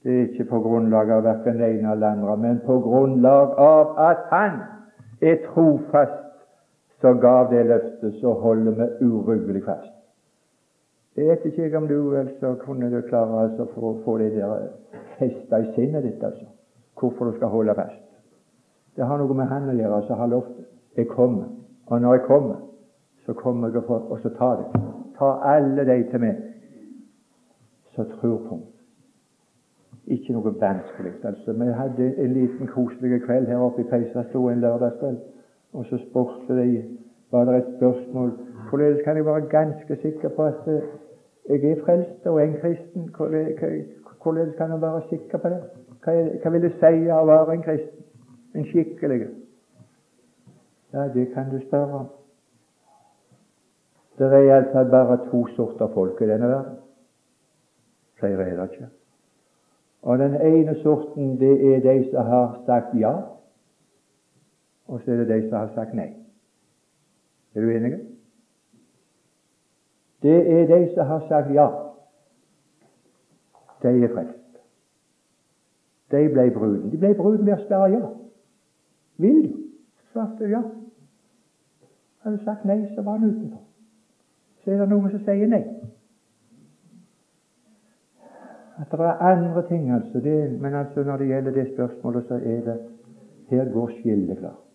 [0.03, 3.97] Det er ikke på grunnlag av verken det ene eller andre, men på grunnlag av
[3.99, 4.61] at Han
[5.21, 6.21] er trofast
[7.01, 9.98] som gav det løftet, så holder vi uryggelig fast.
[11.19, 14.69] Jeg vet ikke om du altså, kunne du klare altså, for å få det der
[15.17, 16.45] festa i sinnet ditt, altså.
[16.99, 18.05] hvorfor du skal holde fast.
[18.95, 20.35] Det har noe med Han å gjøre som har
[20.95, 21.49] jeg kommer.
[21.87, 22.55] Og når jeg kommer,
[23.25, 24.81] så kommer jeg for, og så tar det.
[25.17, 26.39] Ta alle de til meg
[27.95, 28.69] som tror på meg.
[30.15, 31.13] Ikke noe vanskelig.
[31.23, 31.53] altså.
[31.53, 35.19] Vi hadde en liten koselig kveld her oppe i Peisastuen en lørdagskveld.
[35.73, 36.83] Og så spurte de
[37.31, 38.31] var det et spørsmål
[38.69, 40.81] hvordan kan jeg være ganske sikker på at eh,
[41.49, 43.09] jeg er frelst og en kristen.
[44.23, 45.61] Hvordan kan en være sikker på det?
[46.03, 48.05] Hva, vil det si å være en kristen?
[48.55, 49.27] En skikkelig?
[50.93, 52.07] Ja, det kan du spørre om.
[54.17, 56.77] Det er iallfall bare to sorter folk i denne verden.
[58.19, 58.89] Flere er det ikke.
[60.01, 63.13] Og den ene sorten, det er de som har sagt ja,
[64.87, 66.09] og så er det de som har sagt nei.
[67.55, 68.08] Er du enig?
[70.21, 71.67] Det er de som har sagt ja.
[73.83, 74.59] De er frelst.
[76.11, 76.89] De ble bruden.
[76.91, 78.09] De ble bruden ved å spørre ja.
[79.19, 79.55] Vil du?
[80.11, 80.63] Svarte ja.
[82.23, 83.61] Hadde du sagt nei, så var han utenfor.
[84.63, 85.63] Så er det noen som sier nei.
[88.79, 90.19] At det er andre ting, altså.
[90.23, 92.77] Det, men altså når det gjelder det spørsmålet, så er det
[93.49, 94.65] her går skillet klart.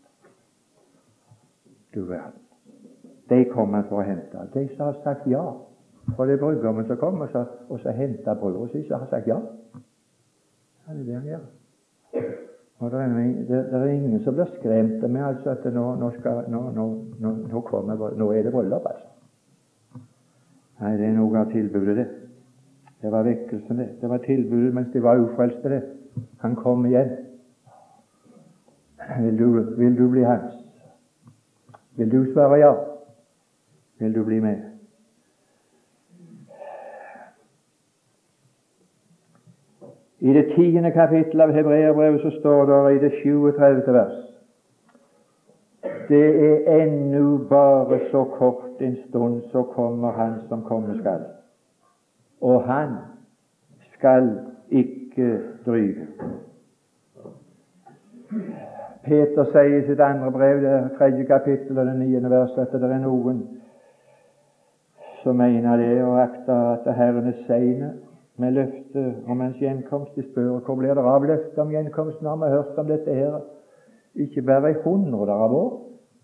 [1.94, 2.43] Du verden.
[3.28, 4.48] De kommer for å hente.
[4.54, 5.44] De som har sagt ja.
[6.16, 9.28] For det er brudgommen som kommer, så, og så henta brura si, som har sagt
[9.28, 9.38] ja.
[10.84, 11.46] Ja, det er det han gjør.
[12.78, 13.08] Og det er,
[13.48, 16.60] det, det er, ingen som blir skremt med altså at nå, nå, skal, nå,
[17.22, 19.08] nå, kommer, nå er det bryllup, altså.
[20.82, 22.06] Nei, det er noe av tilbudet, det.
[23.00, 23.88] Det var vekkelsen, det.
[24.00, 25.82] Det var tilbudet mens de var ufrelste, det.
[26.42, 27.14] Han kom igjen.
[29.22, 29.46] Vil du,
[29.78, 30.58] vil du bli hans?
[31.96, 32.74] Vil du svare ja?
[34.05, 34.57] Vil du bli med?
[40.19, 43.93] I det tiende kapittel av Hebreerbrevet så står det i det 37.
[43.93, 44.21] vers
[46.09, 51.25] Det er ennu bare så kort en stund, så kommer Han som komme skal.
[52.40, 52.88] Og Han
[53.95, 54.38] skal
[54.71, 56.07] ikke dryge.
[59.05, 62.90] Peter sier i sitt andre brev, det tredje kapittel og det niende verset, at det
[62.90, 63.63] er noen
[65.24, 67.84] som mener det og akter at Herren er sein
[68.37, 70.16] med løftet om hans gjenkomst.
[70.16, 72.26] De spør hvor blir det av løftet om gjenkomsten.
[72.26, 73.40] Har vi hørt om dette her
[74.14, 75.72] ikke bare i hundre av år,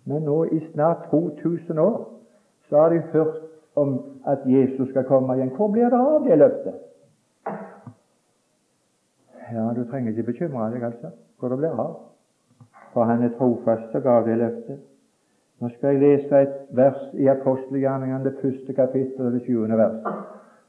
[0.05, 1.97] men nå i snart 2000 år
[2.69, 3.41] så har de hørt
[3.77, 5.51] om at Jesus skal komme igjen.
[5.57, 6.79] Hvor blir det av det løftet?
[9.51, 11.99] Ja, du trenger ikke bekymre deg, altså, hvor det blir av
[12.93, 14.79] for han er trofast og gav det løftet.
[15.61, 20.05] Nå skal jeg lese et vers i apostelgjerningene, det første kapittel og det sjuende vers.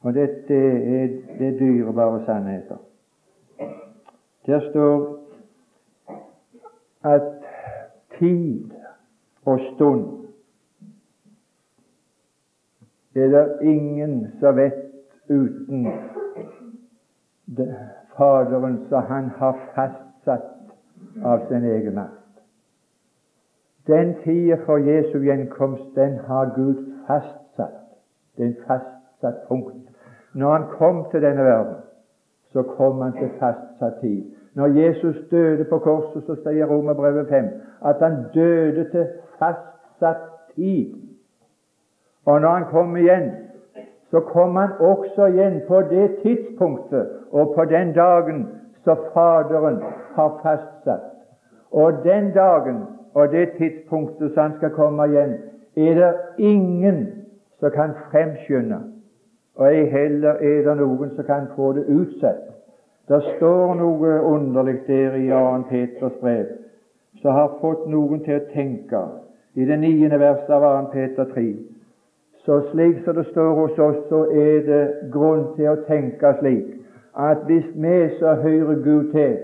[0.02, 1.08] Og dette er,
[1.40, 2.78] det dyrebare sannheter.
[4.46, 5.18] Der står
[7.04, 7.22] at
[8.20, 8.72] tid
[9.46, 10.06] og stund
[13.16, 14.74] er det ingen som vet
[15.30, 15.88] uten
[18.18, 22.21] Faderen som han har fastsatt av sin egen makt.
[23.88, 26.76] Den tida for Jesu gjenkomst, den har Gud
[27.08, 27.80] fastsatt.
[28.38, 29.90] Det er en fastsatt punkt.
[30.34, 31.76] Når han kom til denne verden,
[32.54, 34.24] så kom han til fastsatt tid.
[34.54, 37.46] Når Jesus døde på korset, så sier Romerbrevet 5
[37.86, 39.08] at han døde til
[39.40, 40.94] fastsatt tid.
[42.26, 43.32] Og når han kom igjen,
[44.12, 48.48] så kom han også igjen på det tidspunktet og på den dagen
[48.84, 49.80] som Faderen
[50.16, 51.08] har fastsatt.
[51.72, 52.84] Og den dagen
[53.14, 55.34] og det tidspunktet som han skal komme igjen,
[55.76, 57.08] er det ingen
[57.60, 58.80] som kan fremskynde,
[59.56, 62.48] og ei heller er det noen som kan få det utsatt.
[63.08, 65.64] Det står noe underlig der i 2.
[65.70, 66.46] Peters brev
[67.22, 69.02] som har fått noen til å tenke
[69.54, 70.92] i det niende verset av 2.
[70.94, 71.46] Peter 3.
[72.46, 76.78] Så slik som det står hos oss, så er det grunn til å tenke slik
[77.14, 79.36] at hvis vi som hører Gud til,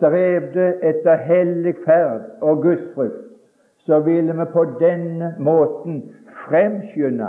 [0.00, 3.26] strevde etter hellig ferd og gudsfrykt,
[3.84, 6.02] så ville vi på denne måten
[6.46, 7.28] fremskynde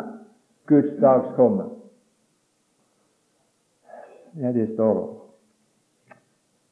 [0.68, 1.68] Guds dags komme.
[4.40, 5.08] Ja, det står der.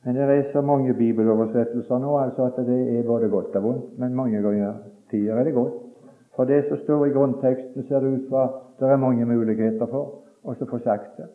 [0.04, 4.00] Men det er så mange bibeloversettelser nå altså at det er både godt og vondt.
[4.00, 4.74] Men mange ganger
[5.12, 5.74] tider er det godt.
[6.36, 8.48] For det som står i grunnteksten, ser det ut fra
[8.80, 11.28] det er mange muligheter for å få sagt det.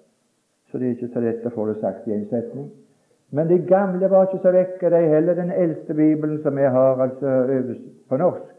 [0.70, 2.70] Så det er ikke så lett å få det sagt i en setning.
[3.30, 5.34] Men de gamle var ikke så vekke, de heller.
[5.34, 7.30] Den eldste bibelen som jeg har altså
[8.08, 8.50] på norsk.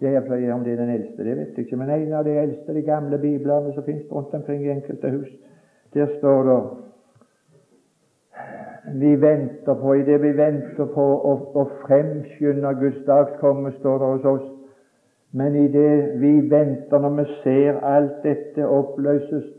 [0.00, 1.76] Det er om det er den eldste, det vet jeg ikke.
[1.76, 5.28] Men en av de eldste, de gamle biblene som finnes rundt omkring i enkelte hus,
[5.94, 6.60] der står det
[8.94, 13.98] vi venter på, i det vi venter på å, å fremskynde Guds dags komme, står
[13.98, 14.46] det hos oss.
[15.32, 19.50] Men i det vi venter, når vi ser alt dette oppløses,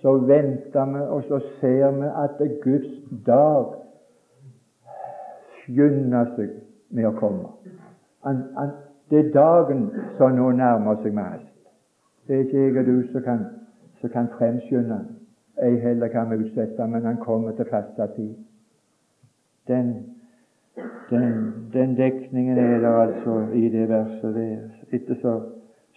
[0.00, 2.92] så venter vi, og så ser vi at Guds
[3.26, 3.74] dag
[5.62, 6.54] skynder seg
[6.90, 7.52] med å komme.
[8.26, 8.74] Han, han,
[9.10, 11.48] det er dagen som nå nærmer seg med hast.
[12.26, 13.40] Det er ikke jeg og du som kan,
[14.00, 15.00] som kan fremskynde
[15.60, 18.34] Ei heller kan vi utsette men han kommer til faste tid.
[19.68, 19.90] Den,
[21.10, 24.62] den, den, dekningen er der altså i det verset der.
[24.92, 25.34] Etter så,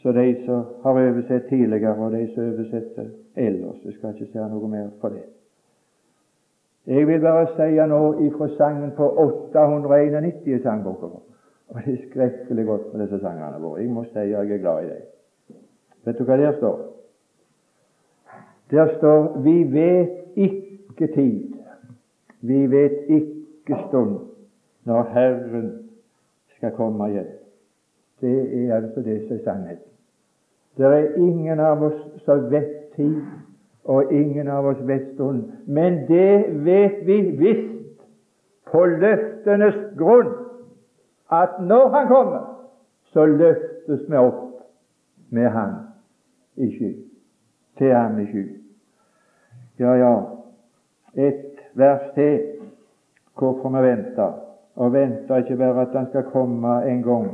[0.03, 3.85] så de som har oversett tidligere, og de som oversetter ellers.
[3.85, 5.23] Jeg skal ikke si noe mer på det.
[6.87, 11.07] Jeg vil bare si nå ifra sangen på 891 i sangboka.
[11.69, 13.81] Og det er skrekkelig godt med disse sangene våre.
[13.81, 15.61] Jeg må si jeg er glad i dem.
[16.05, 16.81] Vet du hva der står?
[18.71, 21.55] Der står 'Vi vet ikke tid'.
[22.41, 24.19] Vi vet ikke stund
[24.85, 25.89] når Herren
[26.57, 27.31] skal komme igjen.
[28.21, 29.92] Det er altså det som er sannheten.
[30.77, 33.21] Det er ingen av oss som vet tid,
[33.83, 35.51] og ingen av oss vet stund.
[35.67, 38.01] Men det vet vi visst
[38.71, 40.31] på løftenes grunn,
[41.31, 42.43] at når Han kommer,
[43.13, 44.62] så løftes vi opp
[45.29, 45.75] med Han
[46.55, 46.93] i sky.
[47.77, 48.45] Til Ham i sky.
[49.79, 50.13] Ja, ja,
[51.13, 52.39] et vers til
[53.38, 54.39] hvorfor vi venter.
[54.75, 57.27] Og venter ikke bare at han skal komme en gang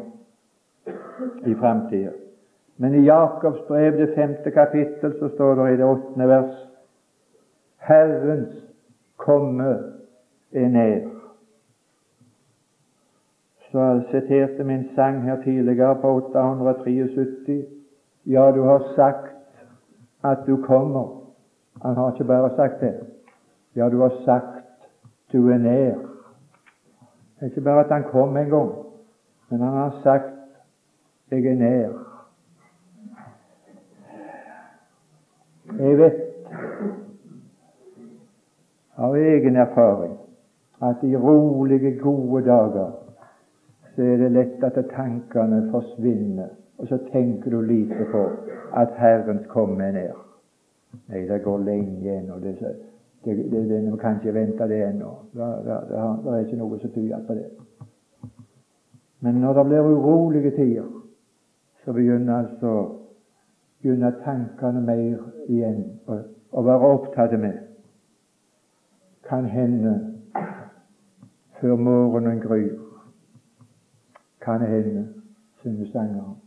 [1.47, 2.11] i framtida.
[2.79, 6.55] Men i Jakobs brev, det femte kapittel, så står det i det åttende vers
[7.77, 8.55] Herrens
[9.17, 9.69] komme
[10.51, 11.07] er nær.
[13.71, 17.65] Så jeg siterte min sang her tidligere på 873.
[18.25, 19.35] Ja, du har sagt
[20.23, 21.31] at du kommer.
[21.81, 22.93] Han har ikke bare sagt det.
[23.75, 24.65] Ja, du har sagt
[25.31, 25.95] du er nær.
[27.39, 28.71] Det er ikke bare at han kom en gang,
[29.49, 30.33] men han har sagt
[31.31, 32.08] 'jeg er nær'.
[35.77, 36.25] Jeg vet
[38.97, 40.17] av egen erfaring
[40.81, 42.91] at i rolige, gode dager
[43.95, 48.25] så er det lett at tankene forsvinner, og så tenker du lite på
[48.75, 50.19] at Herrens komme er nær.
[51.09, 52.39] Nei, det går lenge ennå.
[52.39, 52.55] Det,
[53.25, 55.11] det, det, vi kan ikke vente det ennå.
[55.33, 57.49] Det, det, er ikke noe som tyder på det.
[59.19, 60.87] Men når det blir urolige tider,
[61.83, 62.98] så begynner altså
[63.81, 67.57] begynner tankene mer igjen å, være opptatt med.
[69.29, 69.95] Kan hende
[71.59, 72.75] før morgenen gryr.
[74.41, 75.07] Kan hende,
[75.61, 76.37] synger sangeren.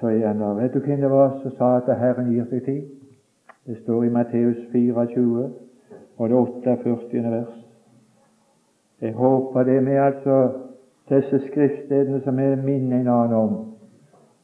[0.00, 2.82] Så igjen, vet du hvem det var som sa at Herren gir seg tid?
[3.66, 5.46] Det står i Matteus 24
[6.16, 6.36] og det
[6.84, 7.30] 48.
[7.30, 7.54] vers.
[9.00, 10.52] Jeg håper det med altså
[11.08, 13.75] disse skriftstedene som vi minner en annen om.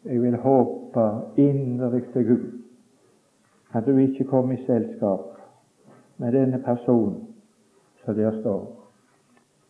[0.04, 2.48] Jeg vil håpe inderlig til Gud
[3.74, 5.20] at du ikke kommer i selskap
[6.18, 7.28] med denne personen
[8.04, 8.82] som der står.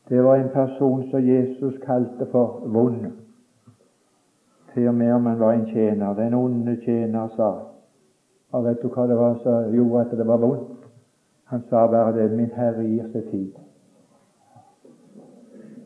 [0.09, 3.07] Det var en person som Jesus kalte for vond.
[4.75, 6.15] Til og med om han var en tjener.
[6.15, 7.53] Den onde tjener sa
[8.53, 10.89] og vet du hva det var som gjorde at det var vondt?
[11.45, 13.62] Han sa bare det 'Min Herre gir seg tid'.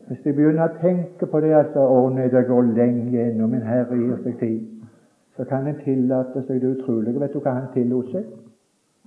[0.07, 3.97] Hvis jeg begynner å tenke på det at å det går lenge ennå, min Herre
[3.99, 4.61] gir seg tid,
[5.35, 7.19] så kan en tillate seg det utrolige.
[7.19, 8.25] Vet du hva han tillot seg?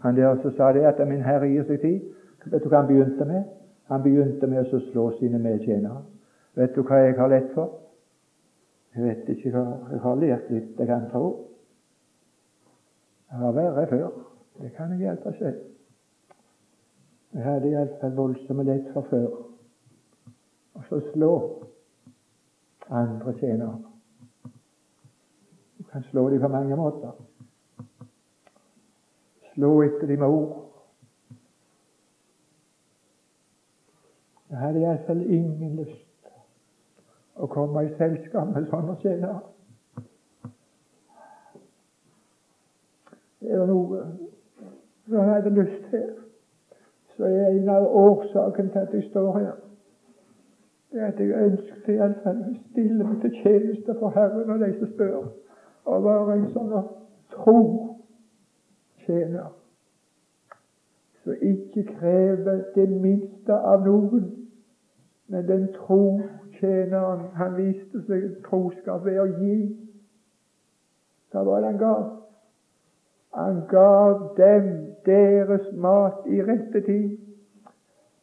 [0.05, 2.05] Han der som sa det at min Herre gir seg tid.
[2.45, 3.49] Vet du hva han begynte med?
[3.89, 6.05] Han begynte med å slå sine medtjenere.
[6.57, 7.79] Vet du hva jeg har lett for?
[8.95, 11.27] Jeg vet ikke hva Jeg har lært litt, jeg kan tro.
[13.31, 14.09] Det var verre før.
[14.61, 15.61] Det kan jeg hjelpe seg.
[17.35, 19.50] Jeg hadde iallfall voldsomme lett for før.
[20.81, 21.65] Og så slå
[22.89, 23.83] andre tjenere.
[25.79, 27.11] Du kan slå dem på mange måter.
[29.55, 30.57] Slå etter dem med ord.
[34.51, 36.33] Jeg hadde iallfall ingen lyst
[37.37, 39.43] å komme i selskap med sånne tjenere.
[43.41, 44.07] Det er noe
[45.11, 46.13] jeg hadde lyst til.
[47.17, 49.59] Så er en av årsakene til at jeg står her,
[50.93, 54.73] det er at jeg ønsket iallfall å stille meg til tjeneste for Herren og de
[54.79, 55.31] som spør,
[55.87, 56.75] og være en sånn
[57.35, 57.61] tro
[59.07, 59.53] tjener
[61.23, 64.27] som ikke krever det minste av noen,
[65.31, 66.21] men den tro
[66.59, 69.59] tjeneren han viste seg troskap ved å gi.
[71.31, 72.07] Hva var det han gav?
[73.39, 74.71] Han gav dem
[75.07, 77.19] deres mat i rette tid.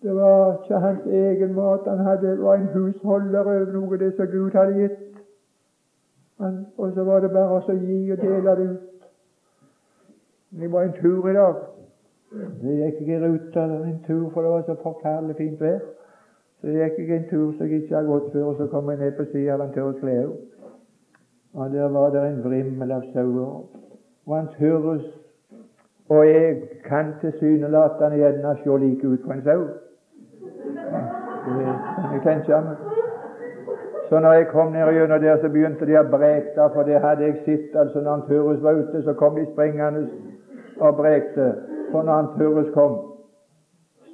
[0.07, 1.79] Det var ikke hans egen mat.
[1.87, 4.99] Han hadde, var en husholder over noe av det som Gud hadde gitt.
[6.39, 9.01] Han, og så var det bare å gi og dele det ut.
[10.59, 11.57] Det var en tur i dag.
[12.31, 15.81] Så gikk jeg i ruta en tur, for det var så forferdelig fint vær.
[16.61, 19.01] Så gikk jeg en tur som jeg ikke har gått før, og så kom jeg
[19.01, 20.37] ned på sida av en tørr slede.
[21.57, 23.59] Og der var det en vrimmel av sauer.
[24.23, 25.03] Og han høres
[26.09, 29.65] Og jeg kan tilsynelatende gjerne se like ut på en sau.
[30.57, 32.61] Det kan jeg tenke.
[34.09, 37.25] Så når jeg kom ned gjennom der, så begynte de å brekte, for det hadde
[37.25, 37.75] jeg sett.
[37.75, 40.07] altså Når Anturus var ute, så kom de springende
[40.79, 41.53] og brekte.
[41.91, 42.95] For når Anturus kom,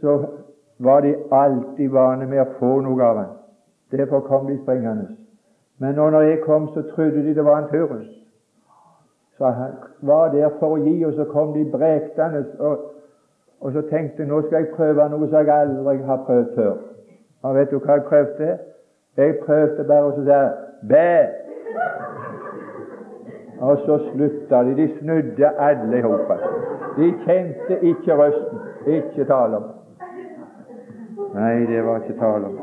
[0.01, 0.25] så
[0.79, 3.35] var de alltid vane med å få noe av han.
[3.91, 5.07] Derfor kom de springende.
[5.77, 8.09] Men når jeg kom, så trodde de det var Anturus.
[9.37, 9.71] Så han
[10.01, 12.45] var der for å gi, og så kom de brektende.
[12.59, 12.89] Og,
[13.63, 16.73] og så tenkte jeg nå skal jeg prøve noe som jeg aldri har prøvd før.
[17.43, 18.47] Og vet du hva jeg prøvde?
[19.17, 20.25] Jeg prøvde bare å si
[20.89, 21.05] bæ.
[23.63, 24.73] Og så slutta de.
[24.75, 26.33] De snudde alle i hop.
[26.97, 28.59] De kjente ikke røsten.
[28.85, 29.69] Ikke tale om.
[31.35, 32.57] Nei, det var ikke tale om.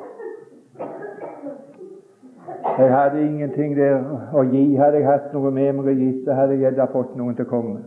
[2.78, 4.04] Jeg hadde ingenting der
[4.36, 4.66] å gi.
[4.76, 7.48] Hadde jeg hatt noe med meg å gi, så hadde jeg gjerne fått noen til
[7.48, 7.80] å komme.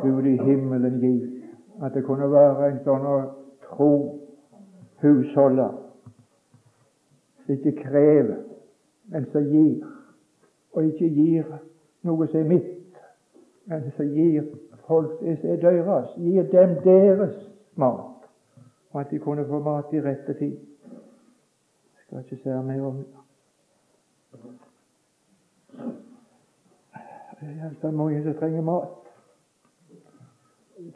[0.00, 1.39] Gud i himmelen gi
[1.82, 3.06] at det kunne være en sånn
[3.68, 3.92] tro
[5.00, 5.78] husholder
[7.46, 8.36] som ikke krever,
[9.10, 9.86] men som gir.
[10.72, 11.46] Og ikke gir
[12.06, 12.98] noe som er mitt,
[13.66, 14.44] men som gir
[14.86, 16.12] folk det som er deres.
[16.16, 17.34] Gir dem deres
[17.74, 18.28] mat,
[18.92, 20.58] og at de kunne få mat i rette tid.
[21.96, 23.06] Jeg skal ikke si mer om det.
[27.40, 28.99] Det er iallfall mange som trenger mat.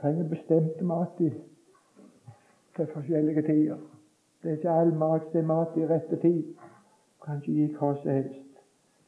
[0.01, 1.31] Trenger bestemte mat i
[2.77, 3.77] til forskjellige tider.
[4.43, 6.43] Det er ikke all mat som er mat i rette tid.
[6.45, 8.41] Du kan ikke gi hva som helst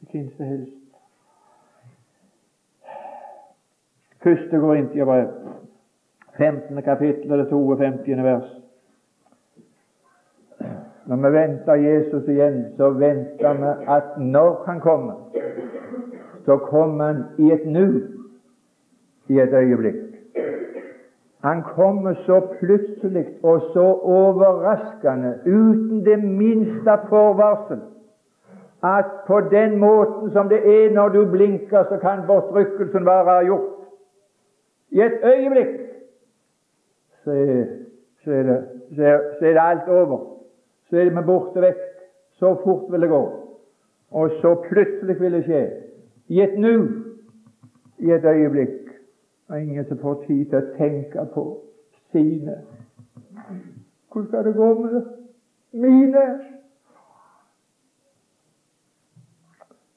[0.01, 0.77] til hvem som helst.
[4.25, 5.29] Første går inn til brev,
[6.37, 6.83] 15.
[6.83, 8.23] kapittel og det 52.
[8.25, 8.49] vers.
[11.07, 15.15] Når vi venter Jesus igjen, så venter vi at når Han kommer,
[16.45, 18.03] så kommer Han i et nu,
[19.29, 20.06] i et øyeblikk.
[21.47, 27.81] Han kommer så plutselig og så overraskende, uten det minste forvarsel,
[28.85, 33.77] at på den måten som det er når du blinker, så kan bortrykkelsen være gjort.
[34.91, 35.77] I et øyeblikk
[37.25, 37.65] så er,
[38.25, 38.65] så er, det,
[38.97, 40.19] så er, så er det alt over.
[40.91, 41.83] Så er med borte vekk.
[42.39, 43.23] Så fort vil det gå.
[44.11, 45.63] Og så plutselig vil det skje.
[46.29, 46.89] I et nu,
[47.99, 48.86] i et øyeblikk.
[49.49, 51.45] Og ingen som får tid til å tenke på
[52.13, 52.57] sine.
[54.13, 55.03] Hvordan skal det gå med
[55.73, 56.25] mine?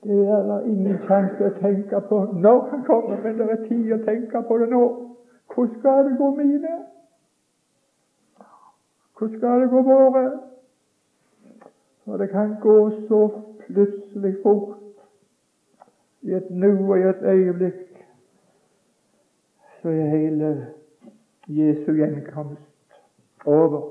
[0.03, 3.65] Det er det ingen sjanse til å tenke på når han kommer, men det er
[3.65, 4.83] tid å tenke på det nå.
[5.55, 6.77] Hvordan skal det gå mine?
[9.17, 10.25] Hvordan skal det gå våre?
[12.05, 12.77] For det kan gå
[13.07, 13.25] så
[13.65, 14.77] plutselig fort,
[16.21, 17.88] i et nu og i et øyeblikk
[19.81, 20.67] så er hele
[21.47, 22.61] Jesu gjenkomst
[23.45, 23.81] over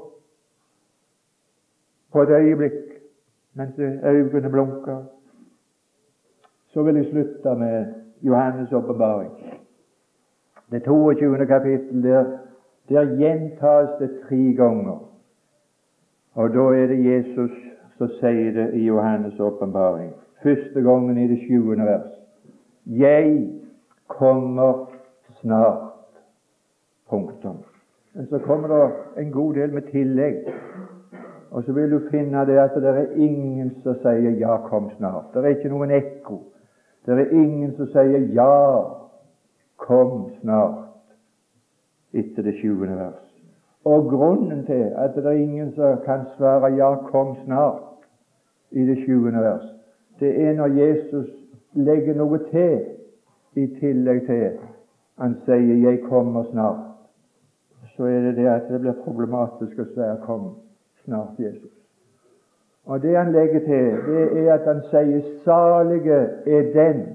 [2.12, 2.84] på et øyeblikk
[3.55, 5.05] mens øynene blunker.
[6.66, 7.86] Så vil jeg slutte med
[8.22, 9.30] Johannes' åpenbaring.
[10.70, 11.47] Det 22.
[11.47, 12.39] kapittel, der,
[12.89, 15.09] der gjentas det tre ganger.
[16.34, 17.51] Og da er det Jesus
[17.99, 20.12] som sier det i Johannes' åpenbaring.
[20.43, 22.11] Første gangen i det sjuende vers.
[22.86, 23.51] Jeg
[24.07, 24.88] kommer
[25.41, 25.93] snart.
[27.11, 27.57] Punktum.
[28.12, 30.36] Men så kommer det en god del med tillegg.
[31.51, 35.32] Og så vil du finne det at det er ingen som sier 'ja, kom snart'.
[35.34, 36.43] Det er ikke noen ekko.
[37.07, 38.84] Det er ingen som sier 'ja,
[39.76, 40.84] kom snart'
[42.12, 43.24] etter det sjuende vers.
[43.84, 47.89] Og grunnen til at det er ingen som kan svare 'ja, kom snart'
[48.70, 49.74] i det sjuende vers,
[50.20, 51.28] det er når Jesus
[51.72, 52.80] legger noe til
[53.57, 54.59] i tillegg til
[55.19, 56.85] han sier 'jeg kommer snart'.
[57.97, 60.55] Så er det det at det blir problematisk å si 'kom
[61.05, 61.79] snart, Jesus'.
[62.87, 67.07] Og Det han legger til, det er at han sier 'salige er den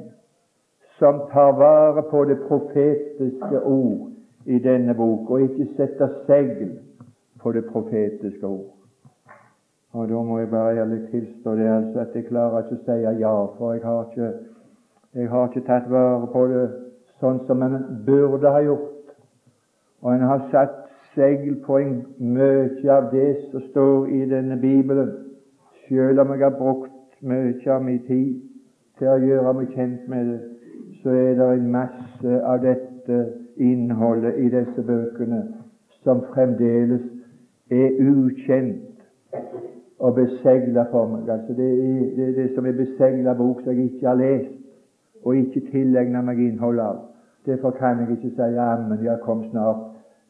[0.99, 4.09] som tar vare på det profetiske ord'
[4.45, 6.79] i denne bok, og ikke setter segl
[7.39, 8.73] på det profetiske ord.
[9.93, 13.19] Og Da må jeg bare ærlig tilstå det altså at jeg klarer ikke å si
[13.19, 14.33] ja, for jeg har ikke,
[15.15, 16.82] jeg har ikke tatt vare på det
[17.23, 19.13] sånn som en burde ha gjort.
[20.03, 20.79] Og en har satt
[21.15, 25.11] segl på en mye av det som står i denne Bibelen,
[25.87, 28.41] selv om jeg har brukt mye av min tid
[28.99, 30.39] til å gjøre meg kjent med det,
[31.03, 33.19] så er det en masse av dette
[33.61, 35.41] innholdet i disse bøkene
[36.03, 37.03] som fremdeles
[37.71, 38.89] er ukjent
[40.03, 41.29] og besegla for meg.
[41.31, 44.59] Altså det er det, det som er besegla bok som jeg ikke har lest
[45.23, 47.01] og ikke tilegna meg innholdet av.
[47.45, 49.77] Derfor kan jeg ikke si ja, men jeg kom snart.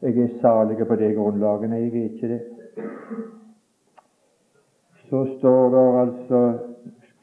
[0.02, 1.70] Jeg er salig på det grunnlaget.
[1.70, 2.40] Nei, jeg er ikke det.
[5.08, 6.58] Så står det altså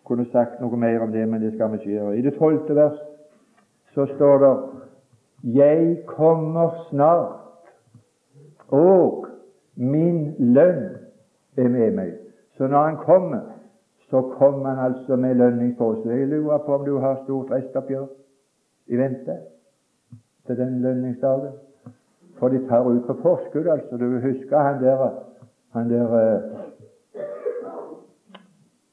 [0.05, 2.17] Kunne sagt noe mer om det, men det skal vi ikke gjøre.
[2.17, 2.97] I det tolvte vers
[3.93, 4.55] så står det
[5.43, 7.39] 'Jeg kommer snart,
[8.67, 9.27] og
[9.75, 10.83] min lønn
[11.57, 12.17] er med meg'.
[12.57, 13.39] Så når han kommer,
[14.09, 16.19] så kommer han altså med lønning på seg.
[16.19, 18.07] Jeg lurer på om du har stort restoppgjør
[18.87, 19.37] i vente
[20.47, 21.53] til den lønningsdagen.
[22.39, 23.97] For de tar ut på forskudd, altså.
[23.97, 25.09] Du husker han der,
[25.73, 26.41] han der eh,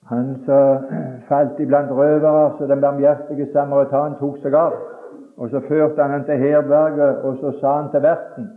[0.08, 0.84] Han som
[1.28, 4.76] falt iblant røvere, så den barmhjertige samaritan tok seg av.
[5.36, 8.48] Og så førte han han til herberget, og så sa han til verten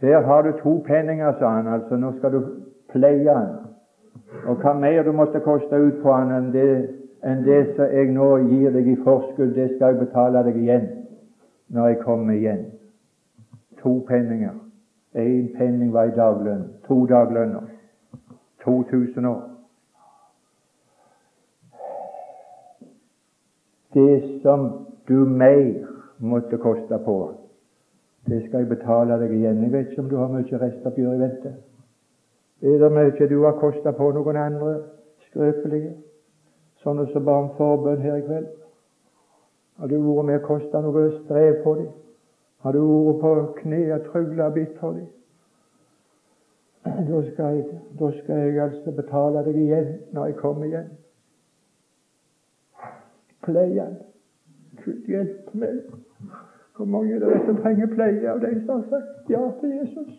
[0.00, 2.42] Her har du to penninger, sa han, altså nå skal du
[2.92, 3.48] pleie han.
[4.46, 6.88] Og hva mer du måtte koste ut på han enn det,
[7.24, 11.03] enn det som jeg nå gir deg i forskudd, det skal jeg betale deg igjen
[11.74, 12.64] når jeg kommer igjen.
[13.82, 14.52] To penninger.
[15.14, 16.68] Én penning var i daglønn.
[16.86, 17.60] To daglønner.
[18.64, 19.42] 2000 år.
[23.94, 25.86] Det som du mer
[26.18, 27.34] måtte koste på.
[28.26, 29.62] Det skal jeg betale deg igjen.
[29.62, 31.54] Jeg vet ikke om du har mye restoppgjør i vente.
[32.62, 34.76] Er det mye du har kosta på noen andre
[35.26, 35.96] skrøpelige,
[36.82, 38.46] sånne som ba om forbønn her i kveld?
[39.78, 41.90] Har du vært med og kosta noe strev på dem?
[42.62, 45.10] Har du vært på kne og trygla bitt for dem?
[46.84, 50.90] Da skal, jeg, da skal jeg altså betale deg igjen når jeg kommer igjen.
[53.44, 53.96] Pleien.
[54.84, 55.80] Gud hjelpe meg.
[56.76, 60.14] Hvor mange er det som trenger pleie av de som har sagt ja til Jesus?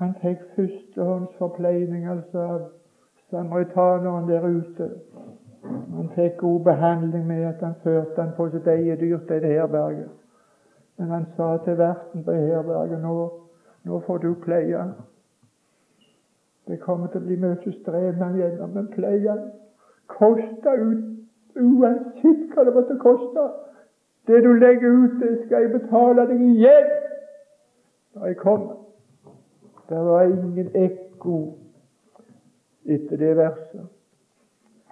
[0.00, 2.60] Han fikk førstehåndsforpleining altså av
[3.30, 4.90] samaritaneren der ute.
[5.96, 9.52] Han fikk god behandling med at han førte han på sitt eget dyr til et
[9.52, 10.08] herberge.
[10.98, 13.14] Men han sa til verten på herberget nå,
[13.84, 14.84] nå får du pleie.
[16.68, 19.46] Det kommer til å bli mye strev med han gjennom, men pleie han.
[20.10, 23.46] Koste ut uansett hva det måtte koste.
[24.26, 26.92] Det du legger ut, det skal jeg betale deg igjen
[28.14, 28.76] når jeg kommer.
[29.88, 31.38] Det var ingen ekko
[32.90, 33.86] etter det verset.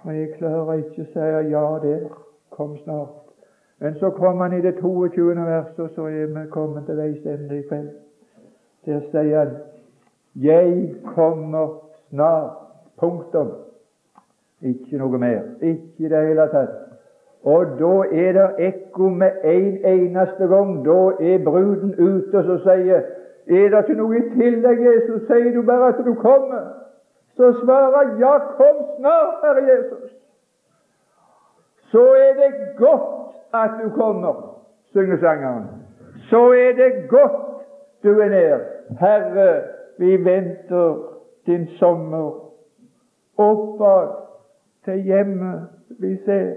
[0.05, 2.05] Og jeg klarer ikke å si ja der.
[2.55, 3.17] Kom snart.
[3.79, 5.35] Men så kom han i det 22.
[5.35, 7.91] verset, og så er vi kommet til veis ende i kveld.
[8.87, 9.57] Der sier han
[10.35, 12.69] 'Jeg kommer snart'.
[12.99, 13.51] Punktum.
[14.63, 15.43] Ikke noe mer.
[15.63, 16.75] Ikke i det hele tatt.
[17.47, 20.73] Og da er det ekko med en eneste gang.
[20.87, 23.03] Da er bruden ute og sier
[23.49, 25.23] Er det ikke noe i tillegg, Jesus?
[25.27, 26.67] Sier du bare at du kommer?
[27.39, 30.11] Så svarer ja, kom snart, Herre Jesus.
[31.91, 34.59] Så er det godt at du kommer,
[34.93, 35.65] synger sangeren.
[36.31, 37.63] Så er det godt
[38.03, 38.59] du er nær.
[39.01, 39.63] Herre,
[39.99, 40.97] vi venter
[41.47, 42.51] din sommer.
[43.37, 44.09] Oppad
[44.85, 46.55] til hjemmet vi ser.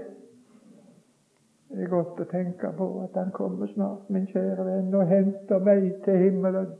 [1.70, 5.58] Det er godt å tenke på at Han kommer snart, min kjære venn, og henter
[5.58, 6.72] meg til himmelen.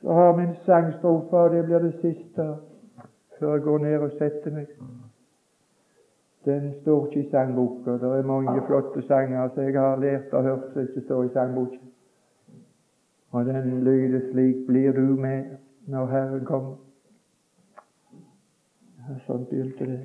[0.00, 2.44] Så har min sangstrofe, og det blir det siste
[3.40, 4.66] før jeg går ned og setter meg.
[6.44, 7.96] Den står ikke i sangboka.
[8.00, 11.32] Det er mange flotte sanger som jeg har lært og hørt som ikke står i
[11.32, 11.76] sangboka.
[13.30, 15.44] Og den lyder slik Blir du med
[15.86, 16.76] når Herren kommer?
[18.98, 20.00] Ja, sånn begynte det.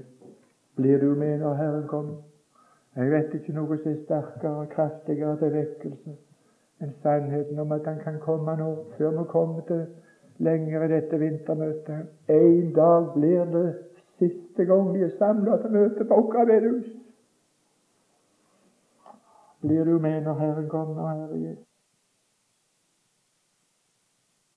[0.75, 2.21] Blir du med når Herren kommer?
[2.95, 6.15] Jeg vet ikke noe som er sterkere og kraftigere til vekkelse
[6.83, 9.85] enn sannheten om at han kan komme nå, før vi kommer til
[10.37, 12.07] lenger i dette vintermøtet.
[12.29, 13.67] En dag blir det
[14.19, 16.85] siste gang vi er samla til møte på vårt bedehus.
[19.61, 21.74] Blir du med når Herren kommer, Herre Jesus?